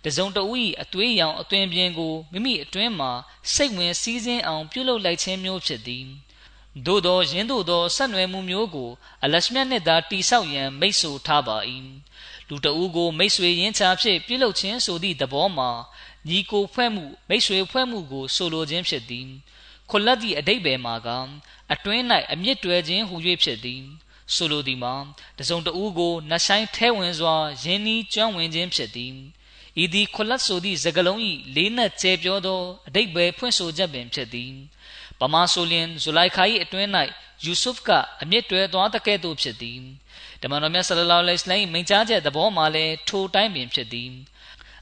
[0.05, 3.07] တစုံတဦး၏အသွေးရောင်အသွင်ပြင်ကိုမိမိအတွင်းမှ
[3.53, 6.05] စိတ်ဝင်စည်းစင်းအောင်ပြုလုပ်လိုက်ခြင်းမျိုးဖြစ်သည်
[6.85, 8.89] သို့သောယင်းသို့သောဆက်နွယ်မှုမျိုးကို
[9.23, 11.57] အလရှမြတ်နှင့်သာတိဆောက်ရန်မိတ်ဆိုထားပါ၏
[12.53, 15.69] လူတဦးကိုမိတ်ဆွေရင်းချဖြင့်ပြုလုပ်ခြင်းဆိုသည့်သဘောမှာ
[16.27, 19.27] ညီကိုဖွဲ့မှုမိတ်ဆွေဖွဲ့မှုကိုဆိုလိုခြင်းဖြစ်သည်
[19.89, 21.09] ခွလက်သည့်အတိတ်ဘယ်မှာက
[21.73, 23.81] အတွင်း၌အမြင့်တွယ်ခြင်းဟူ၍ဖြစ်သည်
[24.33, 24.93] ဆိုလိုသည်မှာ
[25.39, 29.13] တစုံတဦးကိုနှဆိုင်ထဲဝင်စွာယင်းဤကျွမ်းဝင်ခြင်းဖြစ်သည်
[29.83, 31.19] ဤသည်ခွလက်ဆိုသည့်စကလုံး၏
[31.55, 34.51] လေးနက်ကျဲပြောသောအတိတ်ပဲဖွင့်ဆိုချက်ပင်ဖြစ်သည်
[35.21, 36.89] ပမာဆိုလျင်ဇူလိုက်ခါ၏အတွင်း၌
[37.45, 37.89] ယူဆုဖ်က
[38.21, 39.79] အမြင့်တွယ်သွားတဲ့ကဲ့သို့ဖြစ်သည်
[40.41, 44.11] တမန်တော်မြတ်ဆလလောလဟ်အလိုင်းမိန့်ကြားချက်သဘောမှာလည်းထိုတိုင်းပင်ဖြစ်သည်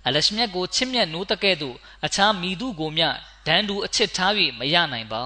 [0.05, 1.75] အလရှမြတ်ကိုချစ်မြတ်နိုးတဲ့ကဲ့သို့
[2.05, 3.09] အခြားမိသူကိုမျှ
[3.47, 5.23] ဒန်းတူအချစ်ထား၍မရနိုင်ပါ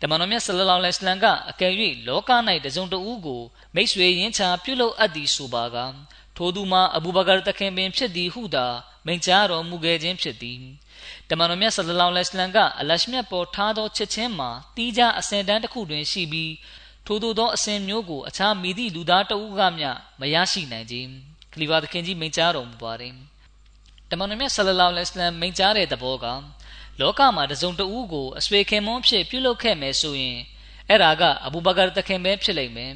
[0.00, 1.72] တမန်တော်မြတ်ဆလလောလဟ်အလိုင်းကအကယ်၍
[2.06, 2.30] လောက၌
[2.64, 3.42] တစုံတဦးကို
[3.74, 5.76] မိတ်ဆွေရင်းချပြုလုပ်အပ်သည်ဆိုပါက
[6.36, 8.66] ထိုသူမှာအဘူဘကာတခင်ပင်ဖြစ်သည်ဟုသာ
[9.06, 10.60] မိန့်ကြားတော်မူခဲ့ခြင်းဖြစ်သည်
[11.30, 16.52] တမန်တော်မြတ်ဆလလောလဟ်အလိုင်းကအလရှမြတ်ပေါ်ထားသောချစ်ချင်းမှာတီးခြားအစဉ်တန်းတစ်ခုတွင်ရှိပြီး
[17.06, 21.10] ထို့သောအစဉ်မျိုးကိုအခြားမိသည့်လူသားတဦးကမျှမရရှိနိုင်ခြင်း
[21.52, 23.14] ခလီဖာသခင်ကြီးမိန့်ကြားတော်မူပါတယ်
[24.10, 26.26] တမန်တော်မြတ်ဆလလောလဟ်အလိုင်းမိန့်ကြားတဲ့သဘောက
[27.00, 30.38] လောကမှာတစုံတဦးကိုအဆွေခင်မွန်းဖြစ်ပြုလုပ်ခဲ့မယ်ဆိုရင်
[30.88, 32.92] အဲ့ဒါကအဘူဘကာတခင်ပဲဖြစ်လိမ့်မယ်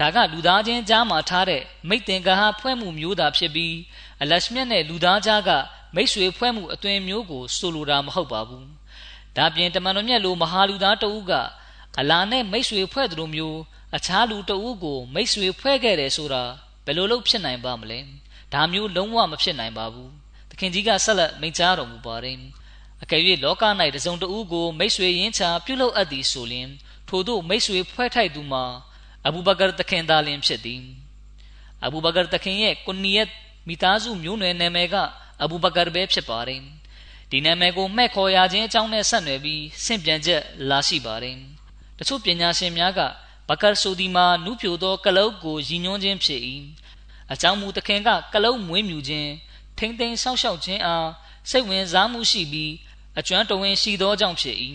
[0.00, 3.74] ဒါကလူသားချင်းကြားမှာထားတဲ့မိတ်တင်ကဟာဖွဲ့မှုမျိုးသာဖြစ်ပြီး
[4.22, 5.50] အလရှမြတ်နဲ့လူသားကြားက
[5.96, 8.64] မိတ်ဆွေဖွဲ့မှုအသွင်မျိုးကိုဆိုလိုတာမဟုတ်ပါဘူး။
[9.36, 11.32] ဒါပြင်တမန်တော်မြတ်လိုမဟာလူသားတဦးက
[12.00, 13.58] အလာနဲ့မိတ်ဆွေဖွဲ့သူလိုမျိုး
[13.96, 16.44] အခြားလူတဦးကိုမိတ်ဆွေဖွဲ့ခဲ့တယ်ဆိုတာ
[16.84, 17.98] ဘယ်လိုလုပ်ဖြစ်နိုင်ပါမလဲ။
[18.54, 20.10] ဒါမျိုးလုံးဝမဖြစ်နိုင်ပါဘူး။
[20.50, 22.38] သခင်ကြီးကဆက်လက်မိန့်ကြားတော်မူပါတယ်။
[23.02, 23.64] အကယ်၍လောက၌
[23.96, 26.68] တစုံတဦးကိုမိတ်ဆွေရင်းချပြုလုပ်အပ်သည်ဆိုလျှင်
[27.08, 28.64] ထို့သောမိတ်ဆွေဖွဲ့ထိုက်သူမှာ
[29.26, 30.82] အဘူဘကာတခင်သားလင်ဖြစ်သည်
[31.84, 33.30] အဘူဘကာတခင်ရဲ့ကွန်နီယတ်
[33.68, 34.96] မိသားစုမျိုးနွယ်နာမည်က
[35.42, 36.62] အဘူဘကာပဲဖြစ်ပါတယ်
[37.30, 41.36] ဒီနာမည်ကိုမှဲ့ခေါ်ရခြင်းအကြောင်းနဲ့ဆက်နွယ်ပြီးဆင့်ပြန်ချက်လာရှိပါတယ်
[41.98, 43.00] တချို့ပညာရှင်များက
[43.48, 46.40] ဘကာဆိုဒီမှာနုပြိုသောကလုတ်ကိုရည်ညွှန်းခြင်းဖြစ်၏
[47.32, 49.30] အကြောင်းမူတခင်ကကလုတ်မွေးမြူခြင်း
[49.78, 51.08] ထိမ့်သိမ်းဆောက်ရှောက်ခြင်းအား
[51.50, 52.72] စိတ်ဝင်စားမှုရှိပြီး
[53.18, 54.56] အကျွမ်းတဝင်းရှိသောကြောင့်ဖြစ်၏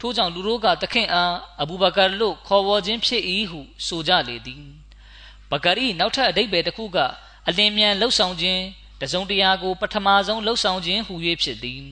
[0.00, 4.64] ထို့ကြောင့်လူတို့ကသခင်အားအဘူဘကာလို့ခေါ်ဝေါ်ခြင်းဖြစ်၏ဟုဆိုကြလေသည်
[5.50, 6.98] ဘကာရီနောက်ထပ်အဓိပ္ပာယ်တစ်ခုက
[7.48, 8.62] အလင်းမြန်လှုပ်ဆောင်ခြင်း
[9.00, 11.82] တစုံတရာကိုပထမဆုံးလှုပ်ဆောင်ခြင်းဟူ၍ဖြစ်သည်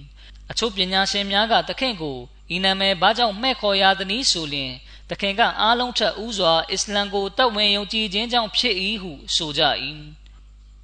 [0.51, 2.19] အချို့ပညာရှင်များကသခင်ကို
[2.55, 4.73] ဤနာမည်ဘာကြောင့်မှဲ့ခေါ်ရသနည်းဆိုလျှင်
[5.11, 9.63] သခင်ကအားလုံးထက်ဦးစွာအစ္စလမ်ကိုတတ်ဝင်ယုံကြည်ခြင်းကြောင့်ဖြစ်၏ဟုဆိုကြ၏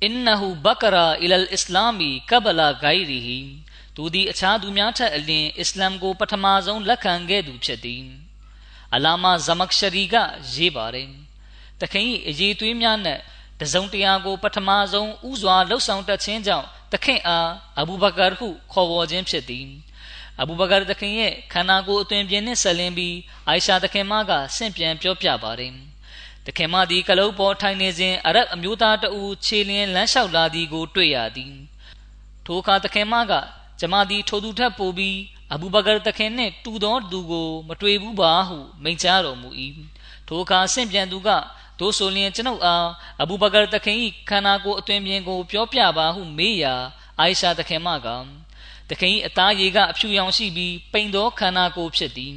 [0.02, 3.38] အင်နဟူဘကရာအီလ်အစ္စလာမီကဘလာဂိုင်ရီဟီ
[3.96, 8.04] သူသည်အခြားသူများထက်အလင်းအစ္စလမ်ကိုပထမဆုံးလက်ခံခဲ့သူဖြစ်သည်
[8.94, 10.16] အလာမာဇမက်ရှရီက
[10.54, 11.10] ရေးပါတယ်
[11.80, 13.20] တခင်၏အရေးသွေးများနဲ့
[13.60, 17.50] တစုံတရာကို ပထမဆုံးဥစွာလှုပ်ဆောင်တတ်ခြင်းကြောင့်တခင်အား
[17.80, 19.66] အဘူဘကာဟုခေါ်ဝေါ်ခြင်းဖြစ်သည်
[20.40, 25.72] အဘူဘကာတခင်ရဲ့ခန္ဓာကိုယ်အသွင်ပြင်းနှင့်ဆက်လင်းပြီးအိုင်ရှာတခင်မကဆင့်ပြန်ပြောပြပါတယ်
[26.46, 31.54] တခင်မသည်ကလုတ်ပေါ်ထိုင်နေစဉ်အရက်အမျိုးသားတဦးခြေလျင်လမ်းလျှောက်လာသည်ကိုတွေ့ရသည်
[32.46, 33.32] ထိုအခါတခင်မက
[33.80, 35.18] ကျမသည်ထိုသူထက်ပိုပြီး
[35.52, 39.48] အဘူဘကာတခင်နှင့်တူသောသူကို မတွေ့ဘူးပါဟုမိန့်ကြားတော်မူ၏
[40.26, 41.28] ထိုအခါဆင့်ပြန်သူက
[41.78, 42.86] သို့ဆိုလျင်ကျွန်ုပ်အား
[43.22, 43.96] အဘူဘကာတခင်၏
[44.28, 46.74] ခန္ဓာကိုယ်အသွင်ပြင်ကို ပြောပြပါဟုမေးရာ
[47.18, 48.08] အိုင်ရှာတခင်မက
[48.90, 52.34] တခင်၏အသားရည်ကအဖြူရောင်ရှိပြီးပိန်သောခန္ဓာကိုယ်ဖြစ်သည်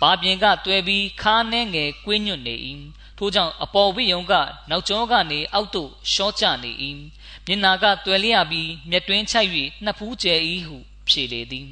[0.00, 2.54] ဘာပြင်ကတွဲပြီးခါနှဲငယ်ကွင်းညွတ်နေ၏
[3.18, 4.32] ထို့ကြောင့်အပေါ်ဝိယုံက
[4.70, 6.72] နောက်ကျောကနေအောက်သို့ရှော့ကျနေ၏
[7.46, 9.50] မျက်နာကတွယ်လျပြီးမျက်တွင်းချိုက်၍
[9.84, 10.34] နှစ်ဖူးကျဲ၏
[10.66, 10.76] ဟု
[11.08, 11.68] ဖြေလေသည်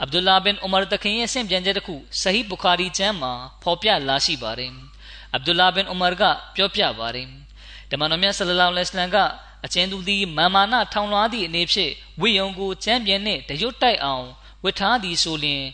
[0.00, 3.32] အဗ်ဒူလာဘင်ဥမာတခင်ရဲ့ဆင့်ပြန်ချက်တစ်ခုဆဟီဘူခါရီကျမ်းမှာ
[3.62, 4.89] ဖော်ပြလာရှိပါတယ်
[5.34, 6.22] အဗ်ဒူလာဘင်ဥမာက
[6.54, 7.26] ပြောပြပါတယ်
[7.90, 9.18] တမန်တော်မြတ်ဆလလောလဟ်အလိုင်းက
[9.64, 14.26] အကျဉ်သူသည်မာမာနထောင်လွှားသည့်အနေဖြင့်ဝိယုံကိုကျမ်းပြန်နှင့်တရွတ်တိုက်အောင်
[14.64, 15.64] ဝတ်ထားသည်ဆိုလျှင်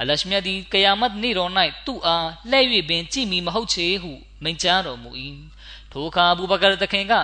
[0.00, 1.50] အလရှမြတ်သည်ကယာမတ်နေ့တော်၌
[1.86, 5.10] သူ့အားလှဲ့၍ပင်ကြည်မီမဟုတ်ချေဟုမိန့်ကြားတော်မူ၏
[5.92, 7.14] ထိုအခါအဘူဘကာတခင်က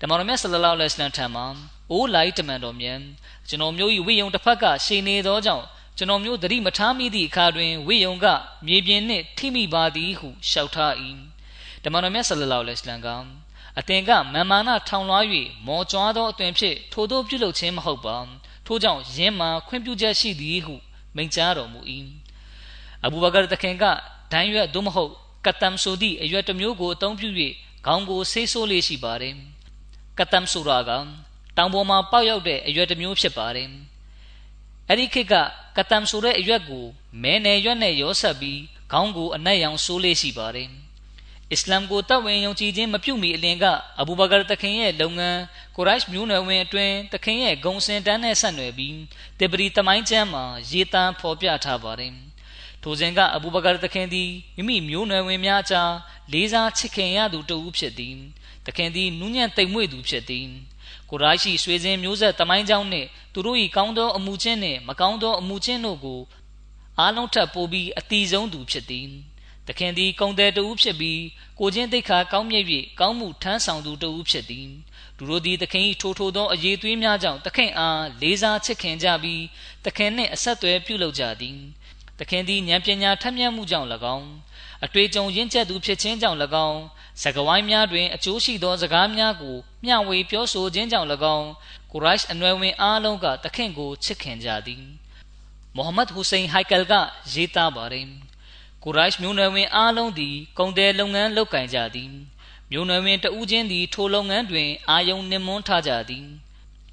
[0.00, 1.42] တမန်တော်မြတ်ဆလလောလဟ်အလိုင်းထံမှ
[1.90, 2.98] အိုးလိုက်တမန်တော်မြတ်
[3.48, 5.64] ကျွန်တော်မျိုး၏ဝိယုံတစ်ဖက်ကရှည်နေသောကြောင့်
[5.96, 8.26] ကျွန်တော်မျိုးသတိမထားမိသည့်အခါတွင်ဝိယုံက
[8.66, 10.92] မြေပြင်နှင့်ထိမိပါသည်ဟုလျှောက်ထား၏
[11.82, 13.08] တမန်တော်မြတ်ဆလလောလဟ်အလိုင်းက
[13.78, 15.24] အသင်ကမန်မာနထောင်လွှား၍
[15.66, 18.16] မော်ကြွားသောအသွင်ဖြင့်ထိုတို့ပြုလုပ်ခြင်းမဟုတ်ပါ
[18.66, 20.74] ထို့ကြောင့်ယင်းမှာခွင့်ပြုချက်ရှိသည်ဟု
[21.16, 21.80] မိန့်ကြားတော်မူ၏
[23.04, 23.84] အဘူဘကာတခင်က
[24.32, 25.10] ဒိုင်းရွက်သို့မဟုတ်
[25.46, 27.28] ကတမ်ဆိုသည့်အရွက်တစ်မျိုးကိုအသုံးပြု၍
[27.86, 29.34] ခေါင်းကိုဆေးဆိုးလေးရှိပါတယ်
[30.18, 30.90] ကတမ်ဆိုတာက
[31.56, 33.68] တောင်ပေါ်မှာပေါက်ရောက်တဲ့အရွက်တစ်မျိုးဖြစ်ပါတယ်
[34.88, 35.34] အဲ့ဒီခေတ်က
[35.76, 36.84] ကတမ်ဆိုတဲ့အရွက်ကို
[37.22, 38.60] မဲနယ်ရွက်နဲ့ရောဆက်ပြီး
[38.92, 40.70] ခေါင်းကိုအနက်ရောင်ဆိုးလေးရှိပါတယ်
[41.52, 43.64] အစ္စလာမ်ကိုတပ်ဝင်ယုံကြည်ခြင်းမပြုမီအလင်က
[44.00, 45.40] အဘူဘကာတခင်ရဲ့လုပ်ငန်း
[45.76, 48.96] ကိုရိုက်မျိုးနွယ်ဝင်အတွင်းတခင်ရဲ့ဂုံစင်တန်းနဲ့ဆက်နွယ်ပြီး
[49.38, 52.14] တေပရီတမိုင်းကျမ်းမှာရေးသားဖော်ပြထားပါတယ်။
[52.82, 55.92] ထိုစဉ်ကအဘူဘကာတခင်သည်မိမိမျိုးနွယ်ဝင်များကြား
[56.32, 58.16] လေးစားချစ်ခင်ရသူတဦးဖြစ်သည်။
[58.66, 60.48] တခင်သည်နူးညံ့တိမ်မွေ့သူဖြစ်သည်။
[61.12, 66.20] ကိုရိုက်ရှိဆွေစဉ်မျိုးဆက်တမိုင်းကြောင်းနှင့်သူတို့၏ကောင်းသောအမှုချင်းနှင့်မကောင်းသောအမှုချင်းတို့ကို
[66.98, 69.08] အားလုံးထပ်ပိုးပြီးအတီဆုံးသူဖြစ်သည်။
[69.68, 71.22] သခင်သည်ကုံတယ်တူဖြစ်ပြီး
[71.58, 72.66] ကိုချင်းတိတ်ခါကောင်းမြတ်၍
[73.00, 74.68] ကောင်းမှုထမ်းဆောင်သူတူဖြစ်သည်
[75.18, 79.42] လူတို့သည်သခင်၏ထိုထိုသောအရေးသွေးများကြောင့်သခင်အားလေးစားချစ်ခင်ကြပြီး
[79.84, 81.58] သခင်နှင့်အဆက်အသွယ်ပြုလုပ်ကြသည်
[82.18, 84.28] သခင်သည်ဉာဏ်ပညာထက်မြက်မှုကြောင့်၎င်း
[84.84, 86.80] အတွေ့အကြုံရင့်ကျက်သူဖြစ်ခြင်းကြောင့်၎င်း
[87.22, 91.48] စကားဝိုင်းများတွင်အကျိုးရှိသောစကားများကိုမျှဝေပြောဆိုခြင်းကြောင့်၎င်း
[91.92, 94.84] ကိုရိုက်အနွယ်ဝင်အားလုံးကသခင်ကိုချစ်ခင်ကြသည်
[95.76, 96.94] မိုဟမ္မဒ်ဟူစိန်ဟိုက်ကယ်က
[97.32, 98.06] ရေးသားပါတယ်
[98.84, 102.12] ကိုရိုက်မျိုးနွယ်ဝင်အားလုံးသည်ကုန်တယ်လုပ်ငန်းလုပ်ကင်ကြသည်
[102.70, 106.26] မျိုးနွယ်ဝင်တဦးချင်းသည်ထိုလုပ်ငန်းတွင်အာယုံနှင်မွန်းထားကြသည်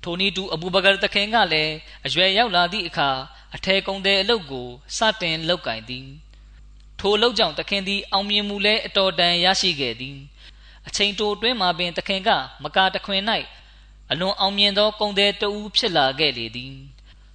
[0.04, 1.74] ထိုနည်းတူအဘူဘကာတခင်ကလည်း
[2.06, 3.10] အရွယ်ရောက်လာသည့်အခါ
[3.56, 4.68] အထဲကုန်တဲ့အလုပ်ကို
[4.98, 6.08] စတင်လုပ်ကင်သည်
[7.00, 10.18] ထိုအလုပ်ကြောင့်တခင်သည်အောင်မြင်မှုလဲအတော်တန်ရရှိခဲ့သည်
[10.88, 12.30] အချိန်တိုအတွင်းမှာပင်တခင်က
[12.64, 13.22] မကာတခွင်၌
[14.12, 16.76] အလွန်အောင်မြင်သောကုန်တဲ့တဦးဖြစ်လာခဲ့လေသည်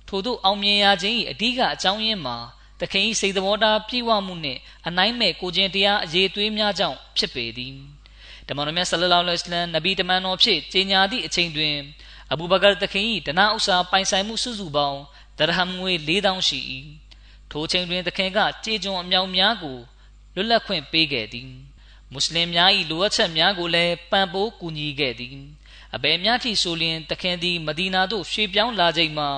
[0.09, 2.37] ထို့သို့အောင်မြင်ရခြင်း၏အဓိကအကြောင်းရင်းမှာ
[2.81, 7.75] သခင်၏စိတ်သဘောထားပြည့်ဝမှုနှင့်အနိုင်မဲ့ကိုခြင်းတရားအရေးသွေးများကြောင့်ဖြစ်ပေသည်
[8.49, 11.77] တမန်တော်မြတ်ဆလလောလဟ်အလัยဟိနဗီတမန်တော်ဖြစ်ကြေညာသည့်အချိန်တွင်
[12.33, 15.01] အဘူဘကာသခင်၏တနာဥစ္စာပိုင်ဆိုင်မှုစုစုပေါင်း
[15.39, 16.59] ဒရဟမ်ငွေ4000ရှိ၏
[17.57, 19.79] ထိုချိန်တွင်သခင်ကကြေကြုံအမြောင်များကို
[20.35, 21.49] လွတ်လပ်ခွင့်ပေးခဲ့သည်
[22.13, 25.37] မွတ်စလင်များ၏လိုအပ်ချက်များကိုလည်းပံ့ပိုးကူညီခဲ့သည်
[25.95, 29.31] အဘယ်များထိဆိုလျင်သခင်သည်မဒီနာသို့ရွှေ့ပြောင်းလာချိန်မှာ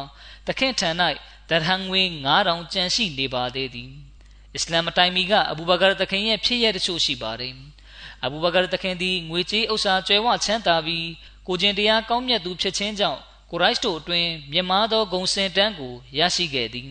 [0.46, 0.90] သခင်ထံ၌
[1.50, 2.02] ဒရဟန်ငွေ
[2.36, 3.90] 9000ကျန်ရှိနေပါသေးသည်
[4.54, 7.54] အစ္စလာမ်အတိုင်းမီကအဘူဘကာတခင်ရဲ့ဖြစ်ရတချို့ရှိပါတယ်
[8.24, 11.06] အဘူဘကာတခင်သည်ငွေကြေးဥစ္စာကျွဲဝချမ်းသာပြီး
[11.46, 16.90] ကိုကျင်တရားကောင်းမြတ်သူဖြစ်ခြင်းကြောင့်ကိုရိုက်တို့အတွင်းမြင်မာသောဂုံစင်တန်းကိုရရှိခဲ့သည်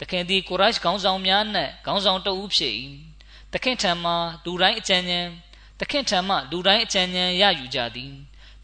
[0.00, 2.74] တခင်သည်ကိုရိုက်ခေါင်းဆောင်များနှင့်ခေါင်းဆောင်တဦးဖြစ်၏
[3.52, 4.12] တခင်ထံမှ
[4.44, 5.28] လူတိုင်းအကြံဉာဏ်
[5.80, 8.12] တခင်ထံမှလူတိုင်းအကြံဉာဏ်ရယူကြသည်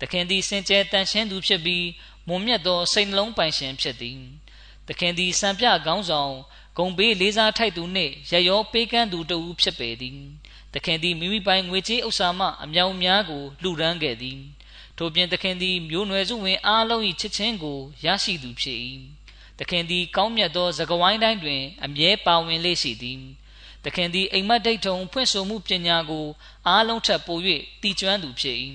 [0.00, 1.86] တခင်သည်စင်ကြဲတန်ရှင်းသူဖြစ်ပြီး
[2.28, 4.18] မွန်မြတ်သောစိတ်နှလုံးပိုင်ရှင်ဖြစ်သည်
[4.88, 6.34] သခင်သည်စံပြခေါင်းဆောင်
[6.76, 10.18] ဂုံဘေးလေးစားထိုက်သူနှင့်ရရောပေးကမ်းသူတဦးဖြစ်ပေသည်
[10.74, 14.38] သခင်သည်မိမိပိုင်ငွေကြေးဥစ္စာမှအမြောင်များကိုလှူဒန်းခဲ့သည်
[14.98, 18.80] ထို့ပြင်သခင်သည်မျိုးနွယ်စုဝင်အားလုံး၏ချစ်ချင်းကိုရရှိသူဖြစ်၏
[19.58, 23.20] သခင်သည်ကောင်းမြတ်သောသကဝိုင်းတိုင်းတွင် အမြဲပါဝင်လေရှိသည်
[23.84, 26.26] သခင်သည်အိမ်မက်ဒိတ်ထုံဖွင့်ဆိုမှုပညာကို
[26.68, 27.38] အားလုံးထက်ပို၍
[27.82, 28.56] တည်ကျွမ်းသူဖြစ်၏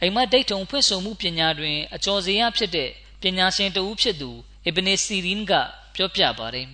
[0.00, 2.90] အိမ်မက်ဒိတ်ထုံဖွင့်ဆိုမှုပညာတွင် အကျော်စရာဖြစ်တဲ့
[3.22, 4.30] ပညာရှင်တဦးဖြစ်သူ
[4.64, 5.52] အစ်ဘနစီရင်က
[5.94, 6.68] ပြောပြပါတယ်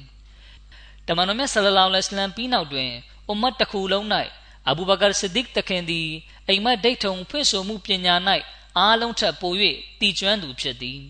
[1.07, 2.91] တမန်တော်မြတ်ဆလလောလဟ်အလัยဟ်ပြီးနောက်တွင်
[3.27, 4.07] အွမ်မတ်တစ်ခုလုံး၌
[4.69, 6.09] အဘူဘကာဆစ်ဒစ်တခင်သည်
[6.49, 8.15] အိမ်မက်ဒိတ်ထုံဖွင့်ဆိုမှုပညာ၌
[8.79, 9.53] အားလုံးထက်ပို၍
[10.01, 11.01] တည်ကျွမ်းသူဖြစ်သည်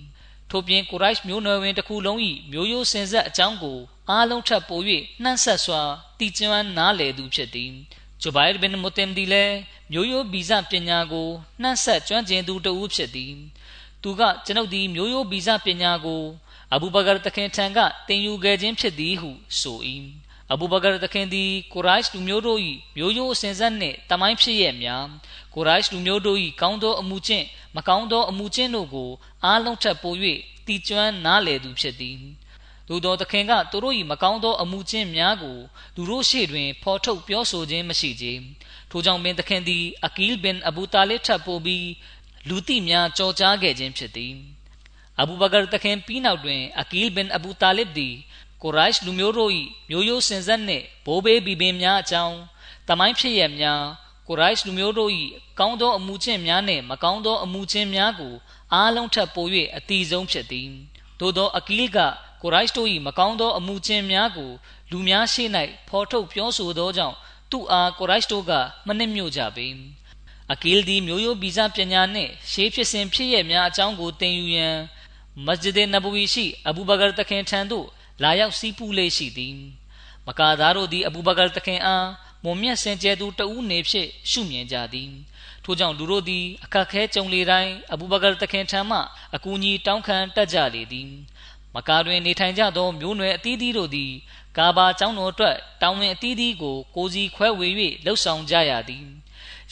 [0.57, 2.19] ထို့ပြင်ကိုရိုက်မျိုးနွယ်ဝင်တစ်ခုလုံး၏
[2.53, 3.79] မျိုးရိုးစင်ဆက်အကြောင်းကို
[4.11, 4.81] အားလုံးထက်ပို၍
[5.23, 5.83] နှံ့ဆက်စွာ
[6.19, 7.73] တည်ကျွမ်းနားလည်သူဖြစ်သည်
[8.21, 9.57] ဂျူဘိုင်ဘင်မူတင်ဒီလည်း
[9.93, 11.29] မျိုးရိုးဗီဇပညာကို
[11.63, 13.33] နှံ့ဆက်ကျွမ်းကျင်သူတဦးဖြစ်သည်
[14.03, 16.23] သူကကျွန်ုပ်သည်မျိုးရိုးဗီဇပညာကို
[16.75, 17.79] အဘူဘကာတခင်ထံက
[18.09, 19.31] တင်ယူခဲ့ခြင်းဖြစ်သည်ဟု
[19.61, 19.79] ဆို၏
[20.53, 22.61] အဘူဘကာတခင်သည်ကိုရိုက်လူမျိုးတို့၏
[22.97, 25.07] မျိုးရိုးအစဉ်ဆက်နှင့်တမိုင်းဖြစ်ရများ
[25.55, 27.47] ကိုရိုက်လူမျိုးတို့၏ကောင်းသောအမှုချင်း
[27.77, 29.11] မကောင်းသောအမှုချင်းတို့ကို
[29.45, 30.15] အားလုံးထက်ပို၍
[30.67, 32.19] တည်ကျွမ်းနားလည်သူဖြစ်သည်
[32.89, 35.59] သို့သောသခင်ကသူတို့၏မကောင်းသောအမှုချင်းများကို
[35.97, 38.27] သူတို့ရှေ့တွင်ဖော်ထုတ်ပြောဆိုခြင်းမရှိကြ
[38.91, 41.87] ထိုကြောင့်ပင်သခင်သည်အကီလ်ဘင်အဘူတာလစ်ထပ်ပို့ပြီး
[42.49, 44.33] လူသိများကြော်ကြားခဲ့ခြင်းဖြစ်သည်
[45.21, 48.15] အဘူဘကာတခင်ပြီးနောက်တွင်အကီလ်ဘင်အဘူတာလစ်သည်
[48.63, 49.53] ကိုရိုက်လူမျိုးတို့၏
[49.91, 52.37] မျိုးရိုးစင်ဆက်နှင့်ဘိုးဘေးဘီဘင်များအကြောင်း
[52.89, 53.83] တမိုင်းဖြစ်ရများ
[54.29, 55.11] ကိုရိုက်လူမျိုးတို့၏
[55.59, 58.35] ကောင်းသောအမှုချင်းများနှင့်မကောင်းသောအမှုချင်းများကို
[58.75, 59.47] အားလုံးထပ်ပို၍
[59.77, 60.69] အတိဆုံးဖြစ်သည်
[61.21, 61.99] သို့သောအကီလ်က
[62.43, 64.51] ကိုရိုက်တို့၏မကောင်းသောအမှုချင်းများကို
[64.91, 65.49] လူများရှေ့၌
[65.89, 67.17] ဖော်ထုတ်ပြောဆိုသောကြောင့်
[67.51, 68.53] သူ့အားကိုရိုက်တို့က
[68.87, 69.67] မနစ်မြို့ကြပေ
[70.53, 74.77] အကီလ်သည်မျိုးရိုးဗီဇပညာနှင့်ရှေးဖြစ်စဉ်ဖြစ်ရများအကြောင်းကိုသင်ယူရန်
[75.47, 77.87] မစဂျစ်နဘဝီရှိအဘူဘကာတခင်ထံသို့
[78.23, 79.55] လာရောက်စီးပူးလေးရှိသည်
[80.27, 82.07] မကာသားတို့သည်အဘူဘကာတခင်အား
[82.45, 85.11] မွန်မြတ်စင်ကြဲသူတဦးနေဖြင့်ရှုမြင်ကြသည်
[85.65, 88.99] ထို့ကြောင့်လူတို့သည်အခက်ခဲကြုံလေတိုင်းအဘူဘကာတခင်ထံမှ
[89.35, 91.11] အကူအညီတောင်းခံတတ်ကြလေသည်
[91.75, 94.13] မကာတွင်နေထိုင်ကြသောမျိုးနွယ်အသီးသီးတို့သည်
[94.59, 97.69] ကာဘာကျောင်းတော်အတွက်တောင်းဝင်အသီးသီးကိုကိုစီခွဲဝေ၍
[98.05, 99.05] လှုပ်ဆောင်ကြရသည်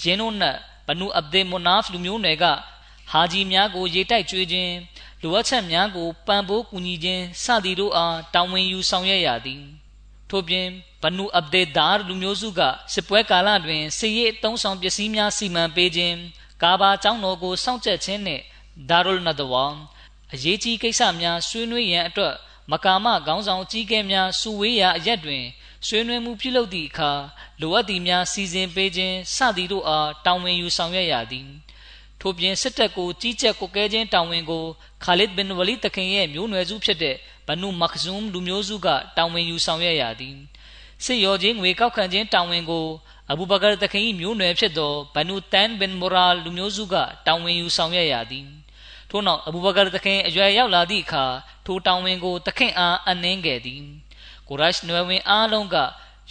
[0.03, 2.45] ယင်းတို့နှင့်ဘနူအဗ်ဒေမွနာဖ်လူမျိုးနယ်က
[3.11, 4.73] ဟာဂျီများကိုရေတိုက်ကြွေးခြင်း
[5.23, 9.63] လိုအပ်ချက်များကိုပံ့ပိုးကူညီခြင်းစသည်တို့အားတာဝန်ယူဆောင်ရွက်ရသည်
[10.33, 10.69] ထို့ပြင်
[11.03, 12.61] ဘနူအဗ်ဒေဒါလူမျိုးစုက
[12.93, 16.17] စစ်ပွဲကာလတွင်စစ်ရေးအုံဆောင်ပစ္စည်းများစီမံပေးခြင်း
[16.63, 18.43] ကာဘာကျောင်းတော်ကိုစောင့်ကြပ်ခြင်းနှင့်
[18.91, 19.65] ဒါရုလ်နဒဝါ
[20.33, 22.35] အရေးကြီးကိစ္စများဆွေးနွေးရန်အတွက်
[22.71, 25.45] မကာမခေါင်းဆောင်ကြီးကဲများစုဝေးရာအရက်တွင်
[25.87, 27.13] ဆွေးနွေးမှုပြုလုပ်သည့်အခါ
[27.61, 31.49] လိုအပ်သည့်များစီစဉ်ပေးခြင်းစသည်တို့အားတာဝန်ယူဆောင်ရွက်ရသည်
[32.21, 34.65] ထို့ပြင်စစ်တပ်ကိုကြီးကြပ်ကွပ်ကဲခြင်းတာဝန်ကို
[35.05, 37.17] ခါလစ်ဘင်ဝလီတခင်ရဲ့မျိုးနွယ်စုဖြစ်တဲ့
[37.53, 40.37] ဘနုမခဇုမ်လူမျိုးစုကတာဝန်ယူဆောင်ရွက်ရသည်
[41.05, 42.87] စစ်ရောချင်းငွေကောက်ခံခြင်းတာဝန်ကို
[43.31, 46.95] အဘူဘကာတခင်၏မျိုးနွယ်ဖြစ်သောဘနုတန်ဘင်မိုရာလူမျိုးစုက
[47.27, 48.47] တာဝန်ယူဆောင်ရွက်ရသည်
[49.11, 51.25] ထို့နောက်အဘူဘကာတခင်အရွယ်ရောက်လာသည့်အခါ
[51.67, 53.83] ထိုတာဝန်ကိုတခင်အားအနှင်းခဲ့သည်
[54.49, 55.77] ကိုရရှ်နွယ်ဝင်အားလုံးက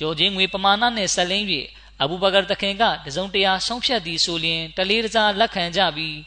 [0.02, 1.46] ရောချင်းငွေပမာဏနှင့်ဆက်လင်း၍
[2.02, 6.18] အဘူဘကာတခင်ကတစုံတရာဆုံးဖြတ်သည်ဆိုလျှင်တလေးတစားလက်ခံကြပြီး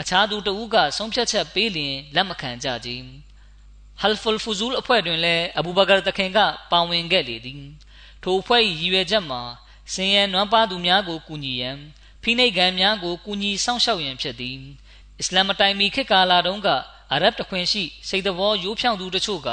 [0.00, 2.90] အခြားသူတဦးကဆုံးဖြတ်ချက်ပေးလျင်လက်မခံကြကြ
[4.02, 6.38] ဟယ်ဖူလ်ဖူဇူလ်အဖွဲ့တွင်လည်းအဘူဘကာတခင်က
[6.70, 7.62] ပါဝင်ခဲ့လေသည်
[8.22, 9.42] ထိုအဖွဲ့၏ရည်ရွယ်ချက်မှာ
[9.94, 11.78] စင်ရန်နွမ်းပါသူများကိုကူညီရန်
[12.22, 14.58] ဖိနှိပ်ကံများကိုကူညီစောင့်ရှောက်ရန်ဖြစ်သည်
[15.18, 16.68] အစ္စလာမ်တိုင်မီခေတ်ကာလတုန်းက
[17.12, 19.48] အရဗ်တခွင်ရှိစိတ်တော်ရိုးဖြောင့်သူတို့က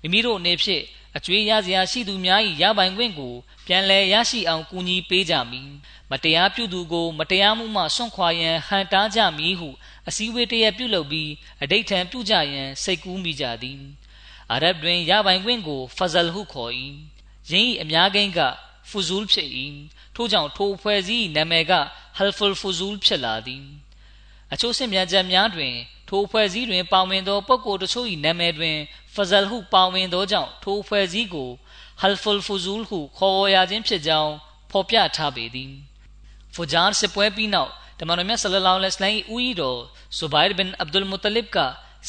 [0.00, 0.84] မိမိတို့အနေဖြင့်
[1.16, 3.34] အကျွေးရစရာရှိသူများ၏ရပိုင်ခွင့်ကို
[3.66, 5.68] ပြန်လည်ရရှိအောင်ကူညီပေးကြမည်
[6.10, 9.68] မတရားပြုသူကို မတရားမှုမှဆွန့်ခွာရန်ဟန်တားကြမည်ဟု
[10.08, 11.30] အစည်းအဝေးတရက်ပြုလုပ်ပြီး
[11.62, 13.80] အဋိဌံပြုကြရန်စိတ်ကူးမိကြသည်
[14.52, 16.72] အာရဗ်တွင်ရပိုင်ခွင့်ကိုဖဇလ်ဟုခေါ်၏
[17.50, 18.40] ယင်း၏အများကိန်းက
[18.88, 19.48] ဖူဇူလ်ဖြစ်၏
[20.14, 21.72] ထို့ကြောင့်ထိုဖွဲ့စည်းနာမည်က
[22.16, 23.64] ဟယ်ဖူလ်ဖူဇူလ်ဖြစ်လာသည်
[24.52, 25.74] အချို့စစ်မြန်ချက်များတွင်
[26.08, 28.76] ထိုဖွဲ့စည်းတွင်ပါဝင်သောပုဂ္ဂိုလ်တချို့၏နာမည်တွင်
[29.14, 31.50] ဖဇလ်ဟုပါဝင်သောကြောင့်ထိုဖွဲ့စည်းကို
[32.00, 34.32] ဟယ်ဖူလ်ဖူဇူလ်ဟုခေါ်ဝေါ်ရခြင်းဖြစ်ကြောင်း
[34.70, 35.72] ဖော်ပြထားပေသည်
[36.54, 39.81] ဖူဂျာစစ်ပွဲပြီးနောက် တမန်တော်မြတ်ဆလလောလဟ်အလိုင်းဦးဤတော်
[40.17, 41.57] ဇူဘိုင်ဘင်အဗ်ဒุลမုတလစ်က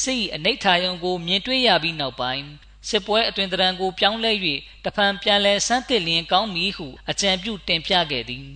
[0.02, 2.46] စစ်အနိဋ္ဌာယုံကိုမြင်တွေ့ရပြီးနောက်ပိုင်း
[2.88, 4.32] စစ်ပွဲအတွင်တရံကိုပြောင်းလဲ၍
[4.84, 8.46] တဖန်ပြန်လဲဆန်းသစ်လျင်ကောင်းမည်ဟုအကြံပြုတင်ပြခဲ့သည်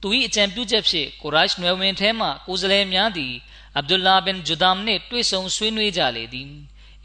[0.00, 3.34] သူ၏အကြံပြုချက်ဖြင့်ကိုရိုက်နွယ်ဝင်ထဲမှကိုယ်စားလှယ်များသည်
[3.76, 6.50] အဗ်ဒุลလာဘင်ဂျူဒမ်နှင့်တွေ့ဆုံဆွေးနွေးကြလေသည်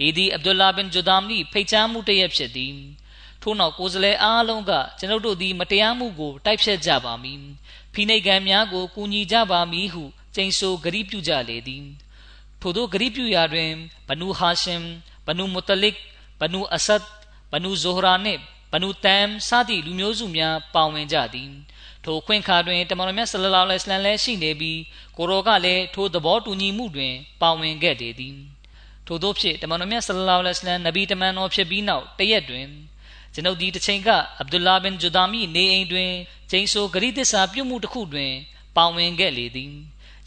[0.06, 2.76] ဤသည်အဗ်ဒุลလာဘင်ဂျူဒမ်၏ဖိတ်ကြားမှုတရက်ဖြစ်သည်
[3.42, 7.40] ထို့နောက်ကိုယ်စားလှယ်အားလုံးကကျွန်ုပ်တို့သည်မတရားမှုကိုတိုက်ဖျက်ကြပါမည်
[7.93, 10.03] ဖိနှိတ်ကံများကိုကူညီကြပါမည်ဟု
[10.35, 11.85] ကြိမ်ဆိုဂရီးပြုကြလေသည်
[12.61, 13.71] ထို့သောဂရီးပြုရာတွင်
[14.09, 14.83] ဘနူဟာရှင်
[15.27, 15.97] ဘနူမုတလစ်
[16.41, 17.05] ဘနူအဆတ်
[17.53, 18.41] ဘနူဇိုဟရာနှင့်
[18.73, 21.51] ဘနူတမ်စသည့်လူမျိုးစုများပါဝင်ကြသည်
[22.05, 24.81] ထိုခွင့်ခါတွင်တမန်တော်မြတ်ဆလလောလဟ်အလမ်လည်းရှိနေပြီး
[25.17, 28.37] ကိုရောကလည်းထိုသဘောတူညီမှုတွင်ပါဝင်ခဲ့တည်သည်
[29.07, 32.67] ထို့သောဖြင့်တမန်တော်မြတ်ဆလလောလဟ်အလမ်နဗီတမန်တော်ဖြစ်ပြီးနောက်တရက်တွင်
[33.35, 34.09] ကျွန်ုပ်ဒီတစ်ချိန်က
[34.41, 36.11] အဗ္ဒူလာဘင်ဂျူဒါမီနေအိမ်တွင်
[36.51, 38.33] ကျိန်ဆိုဂရိသစ္စာပြုမှုတစ်ခုတွင်
[38.77, 39.73] ပါဝင်ခဲ့လေသည်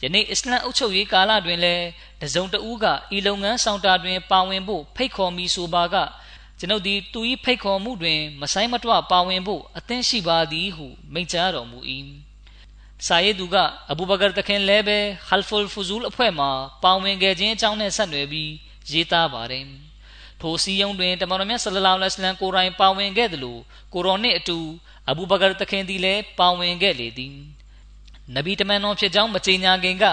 [0.04, 1.86] ယနေ့အစ္စလမ်အုပ်ချုပ်ရေးကာလတွင်လည်း
[2.22, 5.96] တစုံတဦးကဤလုပ်ငန်းဆောင်တာတွင်ပါဝင်ဖို့ဖိတ်ခေါ်မိဆိုပါက
[6.60, 11.80] ကျွန်ုပ်သည်သူ၏ဖိတ်ခေါ်မှုတွင်မဆိုင်မတွပါဝင်ဖို့အသင့်ရှိပါသည်ဟုမိန့်ကြားတော်မူ၏
[13.08, 13.56] စာရေးသူက
[13.92, 14.98] အဘူဘကာတခင်လည်းပဲ
[15.28, 16.48] ဟယ်ဖူလ်ဖူဇူလ်အဖွဲ့မှ
[16.84, 18.52] ပါဝင်ခဲ့ခြင်းအကြောင်းနဲ့ဆက်နွယ်ပြီး
[18.92, 19.66] ရေးသားပါတယ်
[20.42, 23.58] ထိုစီယုံတွင်တမန်တော်မြတ်ဆလလောလဟ်အလัยဟ်ကိုရိုင်းပါဝင်ခဲ့သလို
[23.94, 24.60] ကိုရောနှင့်အတူ
[25.10, 27.36] အဘူဘကာတခင်သည်လည်းပါဝင်ခဲ့လေသည်
[28.36, 30.06] နဗီတမန်တော်ဖြစ်ကြောင်းမကြေညာခင်က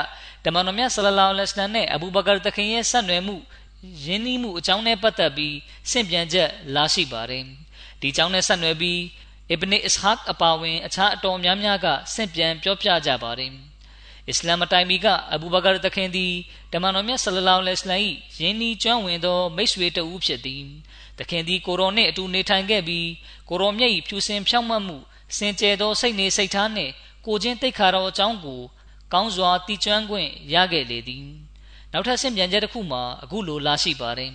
[0.45, 3.37] တမန်တော်မြတ်ဆလလောလဟ်အလัยဟ်နဲ့အဘူဘကာတခင်ရဲ့ဆက်နွယ်မှု
[4.05, 5.57] ယင်းနှီးမှုအကြောင်းနဲ့ပတ်သက်ပြီး
[5.91, 7.45] ဆင့်ပြန်ချက်လာရှိပါတယ်
[8.01, 9.01] ဒီအကြောင်းနဲ့ဆက်နွယ်ပြီး
[9.51, 13.53] အစ်ဘနအစ်ဟက်အပါဝင်အခြားအတော်များများကဆင့်ပြန်ပြောပြကြပါတယ်
[14.29, 16.33] အစ္စလာမ်တိုင်မီကအဘူဘကာတခင်သည်
[16.73, 20.65] တမန်တော်မြတ်ဆလလောလဟ်အလိုင်းယင်းဤကျွမ်းဝင်သောမိတ်ဆွေတဦးဖြစ်သည်
[21.21, 23.09] တခင်သည်ကိုရောနှင့်အတူနေထိုင်ခဲ့ပြီး
[23.49, 24.97] ကိုရောမြတ်၏ဖြူစင်ဖြောင့်မတ်မှု
[25.37, 26.93] စင်ကြယ်သောစိတ်နေစိတ်ထားနှင့်
[27.27, 28.61] ကိုချင်းတိတ်ခါတော်အကြောင်းကို
[29.13, 31.25] ကောင်းစွာတည်ကျွမ်းခွင့်ရခဲ့လေသည်
[31.93, 34.33] နောက်ထပ်ဆင့်ပြန်ချက်တစ်ခုမှာအခုလိုလာရှိပါတယ်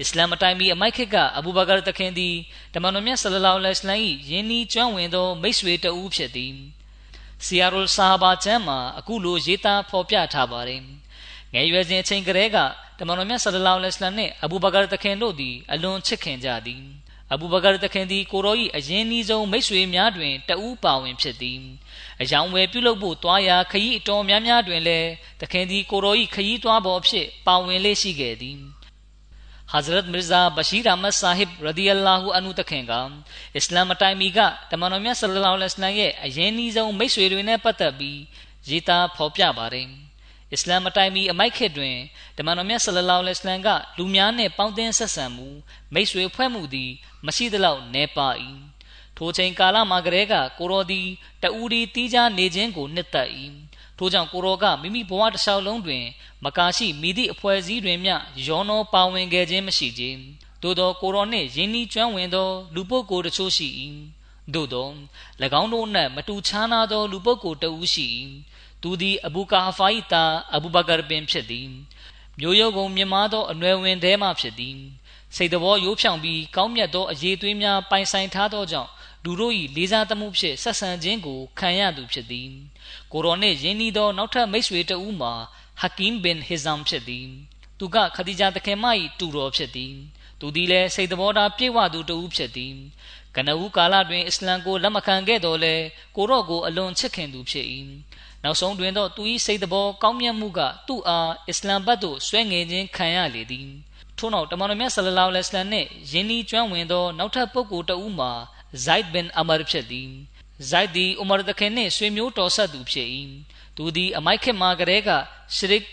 [0.00, 2.34] အစ္စလာမ်အတိုင်းမီအမိုက်ခစ်ကအဘူဘကာတခင်သည်
[2.74, 6.54] တမန်တော်မြတ်ဆလလောလဟ်အလိုင်းယင်းဤကျွမ်းဝင်သောမိတ်ဆွေတဦးဖြစ်သည်
[7.44, 10.82] စီယာရုလ်ဆာဟာဘာကျမ်းမှာအခုလိုရေးသားဖော်ပြထားပါတယ်
[11.53, 12.57] ငယ်ရွယ်စဉ်အချိန်ကတည်းက
[12.99, 16.83] တမန်တော်မြတ်ဆလလောလဟ်အလိုင်းနှင့်အဘူဘကာတခင်တို့သည်အလွန်ချစ်ခင်ကြသည်
[17.33, 21.59] အဘူဘကာတခင်သည်ကိုရော၏အရင်နီးဆုံးမိတ်ဆွေများတွင်တဦးပါဝင်ဖြစ်သည်
[22.21, 25.09] အယောင်ဝယ်ပြုလုပ်ဖို့တွားရာခရီးအတော်များများတွင်လည်း
[25.41, 28.59] တခင်သည်ကိုရော၏ခရီးတွားပေါ်ဖြစ်ပါဝင်လေးရှိခဲ့သည်
[29.73, 32.93] हजरत मिर्जा बशीर अहमद साहिब रदी अल्लाह अनु တခင်က
[33.55, 34.39] အစ္စလာမ်အတိုင်းမီက
[34.71, 38.19] တမန်တော်မြတ်ဆလလောလဟ်အလိုင်းရဲ့အရင်နီးဆုံးမိတ်ဆွေတွေနဲ့ပတ်သက်ပြီး
[38.69, 39.87] ရေးသားဖော်ပြပါတယ်
[40.52, 41.96] အစ္စလာမ်အတိုင်းမီအမိုက်ခေတ်တွင်
[42.36, 43.68] တမန်တော်မြတ်ဆလလောလဟ်အလိုင်းက
[43.98, 45.48] လူများနှင့်ပေါင်းသင်းဆက်ဆံမှု
[45.94, 46.90] မိတ်ဆွေဖွဲ့မှုသည်
[47.26, 48.28] မရှိသလောက်နည်းပါ၏
[49.16, 51.08] ထိုချိန်ကာလမှာကလေးကကိုရောသည်
[51.42, 53.30] တူဒီတီးခြားနေခြင်းကိုနှစ်သက်၏
[53.98, 56.04] ထို့ကြောင့်ကိုရောကမိမိဘဝတစ်လျှောက်လုံးတွင်
[56.44, 58.14] မကာရှိမိသည့်အဖွဲ့အစည်းတွင်မျှ
[58.46, 60.18] ရောနောပါဝင်ခဲ့ခြင်းမရှိခြင်း
[60.62, 63.68] သို့သောကိုရောနှင့်ယင်းဤကျွမ်းဝင်သော လူပုဂ္ဂိုလ်တချို့ရှိ၏
[64.54, 64.88] သို့သော၎
[65.60, 68.06] င်းတို့နှင့်မတူခြားနာသော လူပုဂ္ဂိုလ်တဦးရှိ၏
[68.82, 71.68] သူသည်အဘူကာဖာ၏သားအဘူဘကာပင်ဖြစ်သည်
[72.40, 74.78] မျိုးရုပ်ကုန်မြင်မာသောအနွယ်ဝင်သေးမှဖြစ်သည်
[75.36, 78.90] စိတ်တော်ရိုးဖြောင်ပြီးကောင်းမြတ်သောအရေးသွေးများပိုင်ဆိုင်ထားသောကြောင့်
[79.24, 82.48] လူတို့၏လေးစားသမှုဖြင့်ဆက်ဆံခြင်းကိုခံရသူဖြစ်သည်
[83.12, 85.32] ကိုရောနှင့်ယင်းဤသောနောက်ထပ်မိတ်ဆွေတဦးမှာ
[85.80, 87.26] ဟကင်ဘင်ဟီဇမ်ဖြစ်သည်
[87.78, 88.84] သူကခဒီဂျာတခင်မ၏
[89.18, 89.94] တူတော်ဖြစ်သည်
[90.40, 92.74] သူသည်လည်းစိတ်တော်သားပြည့်ဝသူတဦးဖြစ်သည်
[93.36, 95.74] ကနဦးကာလတွင်အစ္စလမ်ကိုလက်မခံခဲ့တော်လဲ
[96.16, 97.66] ကိုရော့ကိုအလွန်ချစ်ခင်သူဖြစ်၏
[98.44, 103.68] နောက်ဆုံးတွင်တော့သူ၏စိတ်တော်ကောင်းမြတ်မှုကသူ့အားအစ္စလမ်ဘတ်သို့ဆွဲငင်ခြင်းခံရလေသည်
[104.18, 108.32] ထို့နောက်တမန်တော်မြတ်ဆလလောလဟ်အလัยဟိဝါစလမ်နှင့်ယင်းဤကျွမ်းဝင်သောနောက်ထပ်ပုဂ္ဂိုလ်တဦးမှာ
[108.84, 110.10] ဇိုက်ဘင်အမာဖြစ်သည်
[110.70, 113.08] ဇိုက်သည်ဥမာတခင်နှင့်ဆွေမျိုးတော်ဆက်သူဖြစ်၏
[113.76, 115.10] သူသည်အမိုက်ခေတ်မှာကလေးက
[115.56, 115.84] ရှရစ်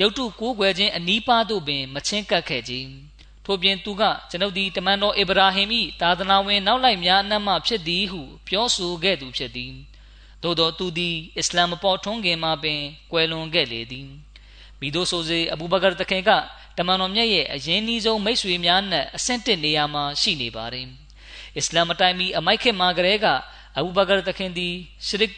[0.00, 2.90] ရုတ်တုကိုးကွယ်ခြင်းအနီးပါးသို့ပင်မချင်းကပ်ခဲ့ခြင်း
[3.44, 5.68] ထို့ပြင်သူကကျွန်ုပ်သည်တမန်တော်အေဗရာဟင်၏
[6.00, 9.72] သာသနာဝင်နောက်လိုက်များအနက်မှဖြစ်သည်ဟုပြောဆိုခဲ့သူဖြစ်သည်
[10.44, 12.80] သို့သောသူသည်အစ္စလာမ်ပေါ်ထွန်းခင်မှာပင်
[13.12, 14.08] ကွယ်လွန်ခဲ့လေသည်
[14.80, 16.30] မိတို့ဆိုစေအဘူဘကာတခင်က
[16.78, 20.86] တမန်တော်မြတ်ရဲ့အရင်နှီးဆုံးမိတ်ဆွေများနဲ့အဆင့်တစ်နေရာမှာရှိနေပါတယ်
[21.56, 23.26] အစ္စလာမ်အတိုင်းမီအမိုက်ခေတ်မှာကလေးက
[23.76, 24.74] အဘူဘကာတခင်သည်
[25.06, 25.32] ရှရစ်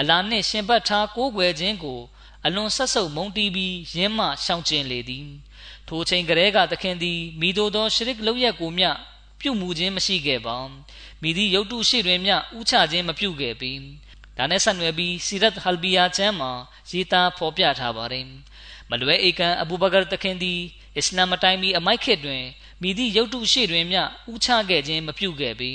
[0.00, 2.00] အလာနှင့်ရှင်ဘတ်ထားကိုးကွယ်ခြင်းကို
[2.46, 5.26] အလွန်ဆက်ဆုပ်မုန်းတီးပြီးရင်းမှရှောင်ကျဉ်လေသည်
[5.88, 8.90] ထိုချိန်ကလေးကသခင်သည်မိတို့သောရှရစ်လောက်ရက်ကိုမျှ
[9.40, 10.56] ပြုမှုခြင်းမရှိခဲ့ပါ
[11.22, 13.72] မိသည်ရုတ်တုရှိတွင်မျှဥချခြင်းမပြုခဲ့ပေ
[14.40, 16.52] ဒါနဲ့ဆက်နွယ်ပြီးစီရတ်ဟလ်ဘီယာချမ်းမှာ
[16.90, 18.26] ရေးသားဖော်ပြထားပါတယ်
[18.90, 20.60] မလွဲဧကန်အဘူဘကာသခင်သည်
[20.96, 22.44] အစ္စလာမ်အတိုင်းမီအမိုက်ခေတ်တွင်
[22.82, 25.70] မိသည့်ရုတ်တုရှိတွင်မျှဥချခဲ့ခြင်းမပြုခဲ့ပေ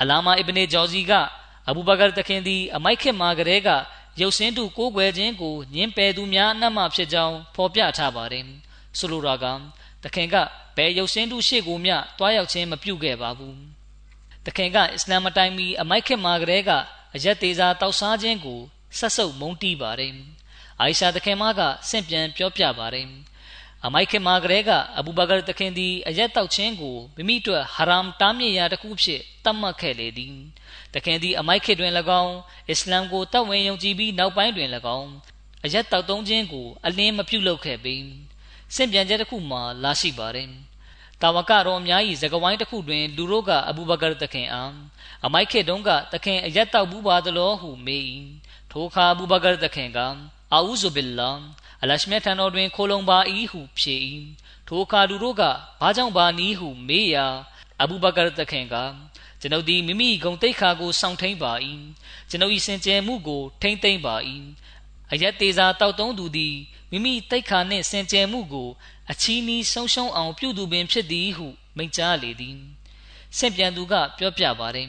[0.00, 1.12] အလာမာအစ်ဘနေဂျော်ဇီက
[1.68, 3.68] အဘူဘကာသခင်သည်အမိုက်ခေတ်မှာကလေးက
[4.20, 8.44] ရုပ်စင်းတူကိုးကွယ်ခြင်းကိုညှင်းပယ်သူများအနက်မှဖြစ်ကြောင်းဖော်ပြထားပါတယ်
[8.98, 9.44] ဆိုလိုတာက
[10.02, 10.36] သခင်က
[10.76, 13.56] ဘယ်ရုပ်စင်းတူရှေ့ကိုမျှတွားရောက်ခြင်းမပြုခဲ့ပါဘူး
[14.44, 16.70] သခင်ကအစ္စလာမ်အတိုင်းမီအမိုက်ခေတ်မှာကလေးက
[17.18, 18.60] အယက်သေးစာတောက်စားခြင်းကို
[18.98, 20.14] ဆက်ဆုပ်မုန်းတီးပါတယ်
[20.80, 23.08] အိုင်ရှာသခင်မကဆင့်ပြန်ပြောပြပါတယ်
[23.84, 30.34] အမိုက်ခေမာကလေးကအဘူဘကာတခင်သည်အရက်တောက်ခြင်းကိုမိမိတို့ဟာရမ်တားမြစ်ရာတစ်ခုဖြစ်သတ်မှတ်ခဲ့လေသည်
[30.94, 31.92] တခင်သည်အမိုက်ခေတွင်၎
[32.22, 32.34] င်း
[32.68, 35.10] အစ္စလမ်ကိုတောက်ဝင်ယုံကြည်ပြီးနောက်ပိုင်းတွင်၎င်း
[35.64, 37.94] အရက်တောက်သုံးခြင်းကိုအလင်းမပြုလုပ်ခဲ့ပေ
[38.74, 40.48] စင့်ပြန်ချက်တစ်ခုမှာလာရှိပါတယ်
[41.22, 44.72] တာဝကတော်အများ၏ဇဂဝိုင်းတစ်ခုတွင်လူတို့ကအဘူဘကာတခင်အား
[45.26, 48.04] အမိုက်ခေတုံးကတခင်အရက်တောက်ဘူးပါသလိုဟုမေး၏
[48.70, 49.98] ထိုအခါအဘူဘကာတခင်က
[50.52, 51.30] အာဥဇူဘီလာ
[51.82, 53.18] အလရှမြတ်ထံတော်တွင်ခိုလုံပါ၏
[53.52, 53.96] ဟုဖြေ၏
[54.68, 55.42] ထိုအခါလူတို့က
[55.80, 57.26] ဘာကြောင့်ပါနည်းဟုမေးရာ
[57.82, 58.76] အဘူဘကာတခင်က
[59.40, 61.52] ကျွန်ုပ်သည်မိမိဂုံတိတ်ခါကိုစောင့်ထိန်ပါ၏
[62.30, 64.16] ကျွန်ုပ်၏စင်ကြယ်မှုကိုထိမ့်သိမ့်ပါ၏
[65.12, 66.56] အယက်သေးစာတောက်သုံးသူသည်
[66.90, 68.68] မိမိတိတ်ခါနှင့်စင်ကြယ်မှုကို
[69.12, 71.46] အချီးနီးဆုံးရှုံးအောင်ပြုသူပင်ဖြစ်သည်ဟု
[71.76, 72.56] မိန့်ကြားလေသည်
[73.38, 74.88] ဆင့်ပြန်သူကပြောပြပါတယ်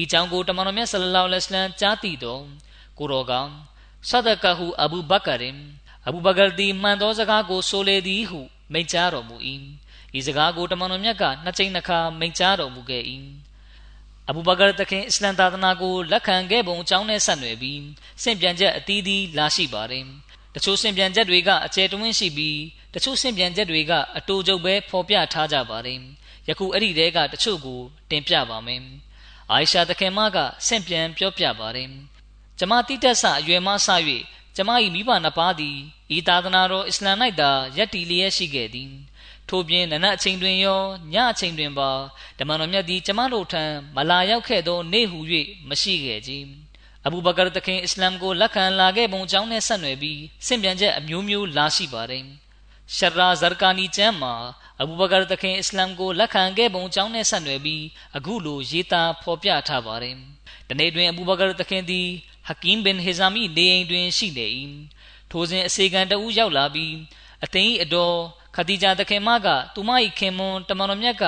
[0.00, 2.42] ဤကြောင့်ကိုတမန်တော်မြတ်ဆလလောလဟ်အလัยဟိဝါစလမ်ကြားသိတော့
[2.98, 3.32] ကိုရောက
[4.08, 5.58] ဆဒကဟူအဘူဘကာရင်
[6.06, 8.40] အဘူဘကာသည်မှန်သောစကားကိုဆိုလေသည်ဟု
[8.72, 9.36] မိန့်ကြားတော်မူ၏
[10.18, 13.02] ဤစကားကိုတမန်တော်မြတ်ကနှစ်ကြိမ်နှစ်ခါမိန့်ကြားတော်မူခဲ့၏
[14.28, 17.80] အဘူဘကာတခင်အစ္စလမ်သာသနာကိုလက်ခံခဲ့ပုံအကြောင်းနဲ့ဆက်နွယ်ပြီး
[18.22, 20.04] စင့်ပြန်ချက်အသီးသီးလာရှိပါတယ်
[20.56, 22.58] တချို့စင့်ပြန်ချက်တွေကအကျယ်တွင်းရှိပြီး
[22.94, 26.00] တချို့စင့်ပြန်ချက်တွေကအတူကျုပ်ပဲဖော်ပြထားကြပါတယ်
[26.48, 27.80] ယခုအဲ့ဒီတဲကတချို့ကို
[28.10, 28.82] တင်ပြပါမယ်
[29.50, 31.90] အိုင်ရှာတခင်မကစင့်ပြန်ပြောပြပါတယ်
[32.58, 33.88] ကျမတိတက်ဆအရွယ်မှဆ၍
[34.56, 35.76] ကျမ၏မိဘနှစ်ပါးသည်
[36.16, 38.90] ဤသာသနာတော်အစ္စလမ်၌သာယက်တီလျက်ရှိခဲ့သည်
[39.48, 40.82] ထို့ပြင်နနက်အချိန်တွင်ရော
[41.12, 41.90] ညအချိန်တွင်ပါ
[42.38, 43.64] ဓမ္မတော်မြတ်သည်ကျမတို့ထံ
[43.96, 45.18] မလာရောက်ခဲ့သောနေ့ဟု၍
[45.68, 46.32] မရှိခဲ့ကြ
[47.06, 52.24] အဘူဘကာတခင်အစ္စလမ်ကိုလက်ခံလာခဲ့ပုံကြောင်းနဲ့ဆက်နွယ်ပြီးစင့်ပြန်ချက်အမျိုးမျိုးလာရှိပါတယ်
[52.94, 54.34] ရှရာဇာကာနီကျမ်းမှာ
[54.80, 57.82] အဘူဘကာတခင်အစ္စလမ်ကိုလက်ခံခဲ့ပုံကြောင်းနဲ့ဆက်နွယ်ပြီး
[58.16, 60.14] အခုလိုရေးသားဖော်ပြထားပါတယ်။
[60.68, 62.06] ဒီနေ့တွင်အဘူဘကာတခင်သည်
[62.48, 64.46] ဟကင်ဘင်ဟီဇာမီနေအိမ်တွင်ရှိနေ၏
[65.30, 66.94] ထိုစဉ်အစေခံတဦးရောက်လာပြီး
[67.44, 68.16] အသိအတော်
[68.56, 71.24] ခဒီဂျာတခင်မကသူမ၏ခင်မွန်တမန်တော်မြတ်က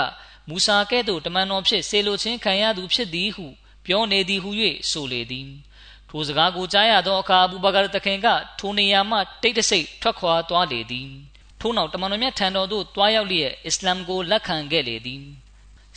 [0.49, 3.47] မူဆာကဲ့သို့တမန်တော်ဖြစ်ဆေလိုချင်းခံရသူဖြစ်သည်ဟု
[3.87, 4.51] ပြောနေသည်ဟု၍
[4.91, 5.49] ဆိုလေသည်
[6.11, 8.26] ထိုစကားကိုကြားရသောအခါအဘူဘကာတခင်က
[8.59, 11.09] ထိုနေရာမှတိတ်တဆိတ်ထွက်ခွာသွားလေသည်
[11.61, 15.22] ထို့နောက်တမန်တော်မြတ်ထံတော်သို့တွားရောက်လျက်အစ္စလာမ်ကိုလက်ခံခဲ့လေသည်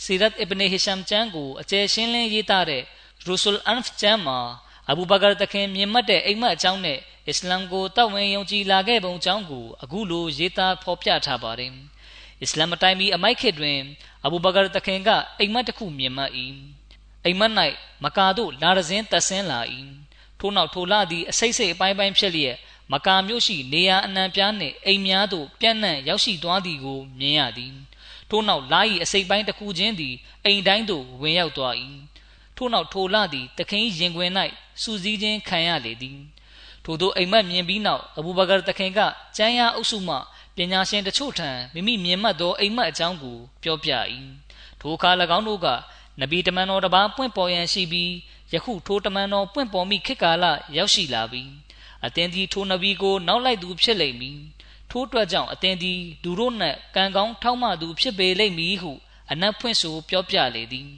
[0.02, 2.82] စီရတ်အစ်ဘနေဟီရှမ်ချန်ကိုအကျယ်ရှင်းလင်းရေးသားတဲ့
[3.24, 4.38] ရူဆူလ်အန်ဖ်ချန်မှာ
[4.90, 6.98] အဘူဘကာတခင်မြင်မှတ်တဲ့အိမ်မက်အကြောင်းနဲ့
[7.28, 11.72] အစ္စလာမ်ကိုတောက်ဝင်ယုံကြည်လာခဲ့ပုံအကြောင်းကိုအခုလိုရေးသားဖော်ပြထားပါတယ်။
[12.42, 13.78] အစ္စလာမ်အတိုင်းပြီးအမိုက်ခေတ်တွင်
[14.24, 16.30] အဘူဘကာတခင်ကအိမ်မက်တစ်ခုမြင်မှတ်၏။
[17.24, 17.52] အိမ်မက်၌
[18.04, 19.60] မကာတို့လာရစင်းတက်ဆင်းလာ၏။
[20.42, 22.56] ထို့နောက်ထိုလသည်အစိတ်စိတ်အပိုင်းပိုင်းဖြစ်လျက်
[22.92, 27.74] မကာမြို့ရှိနေရာအနှံပြားနှင့်အိမ်များသို့ပြန့်နှံ့ရောက်ရှိသွားသည်ကိုမြင်ရသည်။
[28.30, 30.14] ထို့နောက်လာ၏အစိတ်ပိုင်းတစ်ခုချင်းသည်
[30.44, 31.74] အိမ်တိုင်းသို့ဝင်ရောက်သွား၏
[32.56, 34.30] ထို့နောက်ထိုလသည်တခင်ရင်ခွင်၌
[34.82, 36.18] စူစည်းခြင်းခံရလေသည်
[36.84, 39.00] ထို့သောအိမ်မက်မြင်ပြီးနောက်အဘူဘကာတခင်က
[39.36, 40.16] ကျမ်းရာအုပ်စုမှ
[40.56, 43.90] ပညာရှင်တချို့ထံမိမိမြင်မှတ်သောအိမ်မက်အကြောင်းကိုပြောပြ၏
[44.80, 45.66] ထိုအခါ၎င်းတို့က
[46.20, 48.10] နဗီတမန်တော်တစ်ပါးပွင့်ပေါ်ရန်ရှိပြီး
[48.52, 50.44] ယခုထိုတမန်တော်ပွင့်ပေါ်မိခေတ်ကာလ
[50.76, 51.42] ရောက်ရှိလာပြီ
[52.06, 54.38] အသင်သည်ထိုနဗီကိုနောက်လိုက်သူဖြစ်လိမ့်မည်
[54.90, 58.92] ထို့အတွက်ကြောင့်အသင်သည်လူတို့နှင့်ကံကောင်းထောက်မှသူဖြစ်ပေလိမ့်မည်ဟု
[59.30, 60.90] အနက်ဖွင့်ဆိုပြောပြလေသည်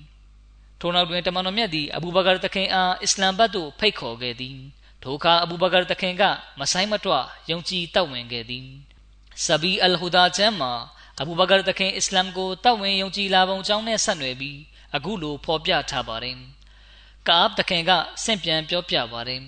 [0.80, 4.58] ထိုနောက်တွင်တမန်တော်မြတ်သည်အဘူဘကာတခင်အားအစ္စလမ်ဘတ်သို့ဖိတ်ခေါ်ခဲ့သည်
[5.02, 6.22] ထိုအခါအဘူဘကာတခင်က
[6.60, 7.12] မဆိုင်မတွ
[7.50, 8.66] ယုံကြည်တောက်ဝင်ခဲ့သည်
[9.44, 10.72] ဆဘီအလ်ဟူဒါကျမ်းမှာ
[11.20, 14.58] အဘူဘကာတခင်အစ္စလမ်ကိုတောက်ဝင်ယုံကြည်လာပုံကြောင်းနဲ့ဆက်နွယ်ပြီး
[14.96, 16.38] အခုလိုဖော်ပြထားပါတယ်
[17.28, 17.90] ကာဘ်တခင်က
[18.24, 19.42] ဆင့်ပြန်ပြောပြပါတယ်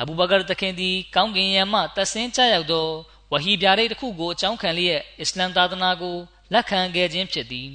[0.00, 2.88] အဘူဘကာတခင်သည်ကောင်းကင်ယံမှတဆင်းကြရောက်သော
[3.32, 6.16] ဝဟီပြားလေးတစ်ခုကိုအကြောင်းခံလျက်အစ္စလမ်သာသနာကို
[6.52, 7.70] လက်ခံခဲ့ခြင်းဖြစ်သည်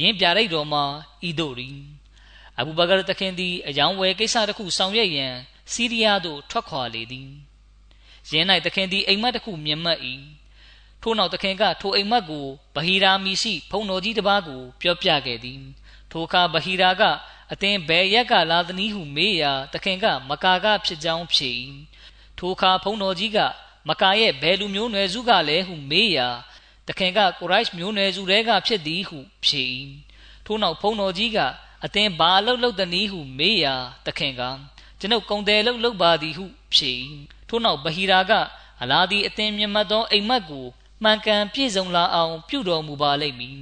[0.00, 0.84] ယင်းပြားရိတ်တော်မှာ
[1.28, 1.68] ဤသို့ရီ
[2.58, 5.34] အဘူဘကာတခင်သည်အယောင်ဝယ်ကိစ္စတစ်ခုဆောင်ရွက်ရန်
[5.72, 7.30] စီးရီးယားသို့ထွက်ခွာလေသည်
[8.30, 9.98] ယင်း၌တခင်သည်အိမ်မက်တစ်ခုမြင်မှတ်၏
[11.02, 15.60] ထို့နောက်တခင်ကထိုအိမ်မက်ကိုဗဟီရာမီရှိ ဖုံတော်ကြီးတစ်ပါးကိုပြောပြခဲ့သည်
[16.10, 17.02] ထိုအခါဗဟီရာက
[17.52, 21.52] အသင်ဘယ်ရက်ကလာသနည်းဟုမေးရာတခင်က မကာကဖြစ်ကြောင်းဖြေ၏
[22.38, 23.38] ထိုအခါဖုံတော်ကြီးက
[23.88, 26.28] မကာရဲ့ဘယ်လူမျိုးနွယ်စုကလဲဟုမေးရာ
[26.88, 29.64] တခင်ကကိုရိုက်မျိုးနွယ်စုတွေကဖြစ်သည်ဟုဖြေ၏
[30.46, 31.38] ထို့နောက်ဖုံတော်ကြီးက
[31.84, 33.74] အသင်ဘာအလုပ်လုပ်သနည်းဟုမေးရာ
[34.06, 34.42] တခင်က
[35.00, 36.44] ကျွန်ုပ်ကုံတယ်လုပ်လုပ်ပါသည်ဟု
[36.74, 36.92] ဖြေ၏
[37.48, 38.32] ထို့နောက်ဗဟီရာက
[38.82, 40.66] အလာဒီအသင်မြတ်သောအိမ်မက်ကို
[41.02, 43.60] မှန်ကန်ပြည့်စုံလာအောင် ပြုတော်မူပါလိမ့်မည်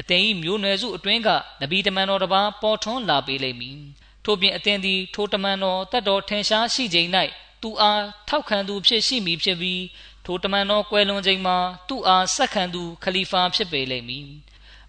[0.00, 1.28] အသင်၏မျိုးနွယ်စုအတွင်းက
[1.60, 3.78] နဗီတမန်တော်တစ်ပါးပေါ်ထွန်းလာပေလိမ့်မည်
[4.24, 7.08] ထို့ပြင်အသင်သည်ထိုတမန်တော်တတ်တော်ထင်ရှားရှိချိန်၌
[7.62, 9.82] သူအားထောက်ခံသူဖြစ်ရှိမည်ဖြစ်ပြီး
[10.24, 11.56] ထိုတမန်တော်ကွယ်လွန်ချိန်မှာ
[11.88, 14.26] သူ့အားဆက်ခံသူခလီဖာဖြစ်ပေလိမ့်မည်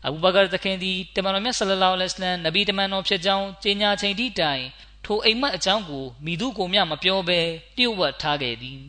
[0.06, 4.64] အဘူဘကာသခင်သည်တမန်တော်မြတ်ဆလလောလဟ်အလัยဟ်နဗီတမန်တော်ဖြစ်ကြောင်းကြေညာချိန်ထိတိုင်
[5.06, 7.40] ထိုအိမ်မက်အကြောင်းကိုမိသူကိုမျှမပြောဘဲ
[7.78, 8.80] တည်ဝတ်ထားခဲ့သည်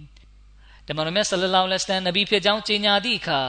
[0.88, 3.40] တမန်တော်မြတ်ဆလလောလဟ်အလัยဟ်နဗီဖြစ်ကြောင်းကြေညာသည့်အခါ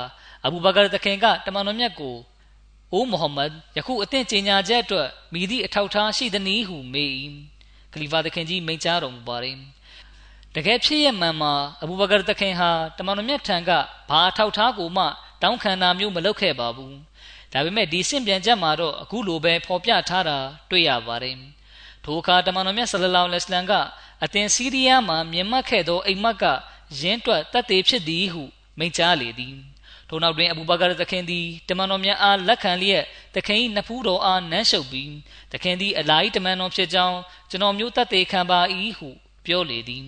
[0.45, 2.15] အဘူဘကာသခင်ကတမန်တော်မြတ်ကို
[2.93, 7.11] အိုးမုဟမ္မဒ်ယခုအသင့်ကြေညာချက်အတွက်မိသည့်အထောက်ထားရှိသနည်းဟုမေး၏
[7.93, 9.57] ခလီဖာသခင်ကြီးမိန့်ကြားတော်မူပါသည်
[10.55, 13.71] တကယ်ဖြစ်ရမှန်မှာအဘူဘကာသခင်ဟာတမန်တော်မြတ်ထံက
[14.09, 15.05] ဘာထောက်ထားကိုမှ
[15.41, 16.95] တောင်းခံတာမျိုးမလုပ်ခဲ့ပါဘူး
[17.53, 20.37] ဒါပေမဲ့ဒီစင့်ပြန်ချက်မှာတော့အခုလိုပဲဖော်ပြထားတာ
[20.69, 21.37] တွေ့ရပါတယ်
[22.03, 23.73] ထိုအခါတမန်တော်မြတ်ဆလလောလဟ်အလัยဟ်က
[24.23, 26.43] အသင်စီးရီးယားမှာမြင်မှတ်ခဲ့သောအိမ်မက်က
[26.99, 28.43] ရင်းတွက်တတ်သေးဖြစ်သည်ဟု
[28.77, 29.55] မိန့်ကြားလေသည်
[30.13, 33.03] ထို့နောက်တွင်အဘူဘကာသခင်သည်တမန်တော်မြတ်အားလက်ခံလျက်
[33.35, 35.11] သခင်၏နဖူးတော်အားနမ်းရှုပ်ပြီး
[35.51, 37.17] သခင်သည်အလာ၏တမန်တော်ဖြစ်ကြောင်း
[37.49, 38.59] ကျွန်တော်မျိုးတတ်သေးခံပါ၏
[38.97, 39.09] ဟု
[39.45, 40.05] ပြောလေသည်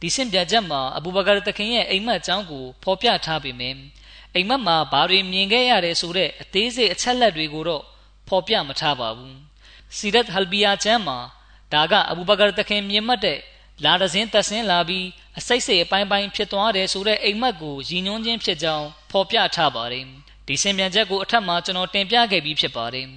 [0.00, 3.76] ဒီစင်ပြချက်မှာအဘူဘကာသခင်ရဲ့အိမ်မက်အကြောင်းကိုဖော်ပြထားပေမယ့်
[4.34, 7.84] အိမ်မက်မှာဘာတွေမြင်ခဲ့ရတယ်ဆိုတဲ့အသေးစိတ်အချက်လက်တွေကိုတော့
[8.28, 9.36] ဖော်ပြမထားပါဘူး
[9.96, 11.18] စီရတ်ဟလ်ဘီယာကျမ်းမှာ
[11.72, 13.38] ဒါကအဘူဘကာသခင်မြင်မှတ်တဲ့
[13.84, 15.06] လာဒဇင်းသက်ဆင်းလာပြီး
[15.38, 20.05] အစိတ်စိတ်အပိုင်းပိုင်းဖြစ်သွားတယ်ဆိုတဲ့အိမ်မက်ကိုရည်ညွှန်းခြင်းဖြစ်ကြောင်း ဖော်ပြထားပါတယ်
[20.47, 23.07] ဒီစင်ပြန်ချက်ကိုအထက်မှာကျွန်တော်တင်ပြခဲ့ပြီးဖြစ်ပါတယ်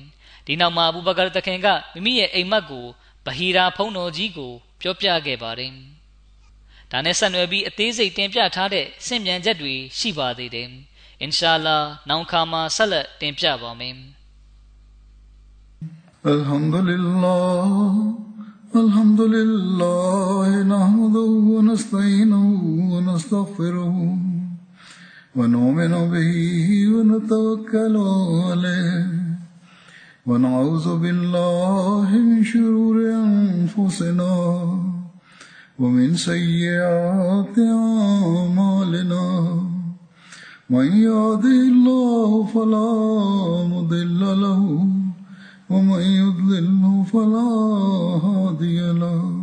[0.46, 2.86] ဒီနောက်မှာအဘူဘကာသခင်ကမိမိရဲ့အိမ်မက်ကို
[3.26, 5.72] ဗဟီရာဖုံးတော်ကြီးကိုပြောပြခဲ့ပါတယ်
[6.90, 10.70] ဒါနဲ့ဆက်နွယ်ပြီးအသေးစိတ်တင်ပြထားတဲ့စင်ပြန်ချက်တွေရှိပါသေးတယ်
[11.20, 13.96] အင်ရှာလာနောက်ခါမှာဆက်လက်တင်ပြပါမယ်
[16.34, 17.70] الحمد لله
[18.82, 22.46] الحمد لله نحمده ونستعينه
[22.92, 23.96] ونستغفره
[25.35, 27.95] ونؤمن به ونتوكل
[28.47, 29.05] عليه.
[30.27, 34.35] ونعوذ بالله من شرور أنفسنا
[35.79, 39.25] ومن سيئات أعمالنا.
[40.69, 42.93] من يهده الله فلا
[43.73, 44.87] مضل له
[45.69, 47.49] ومن يضلله فلا
[48.25, 49.42] هادي له.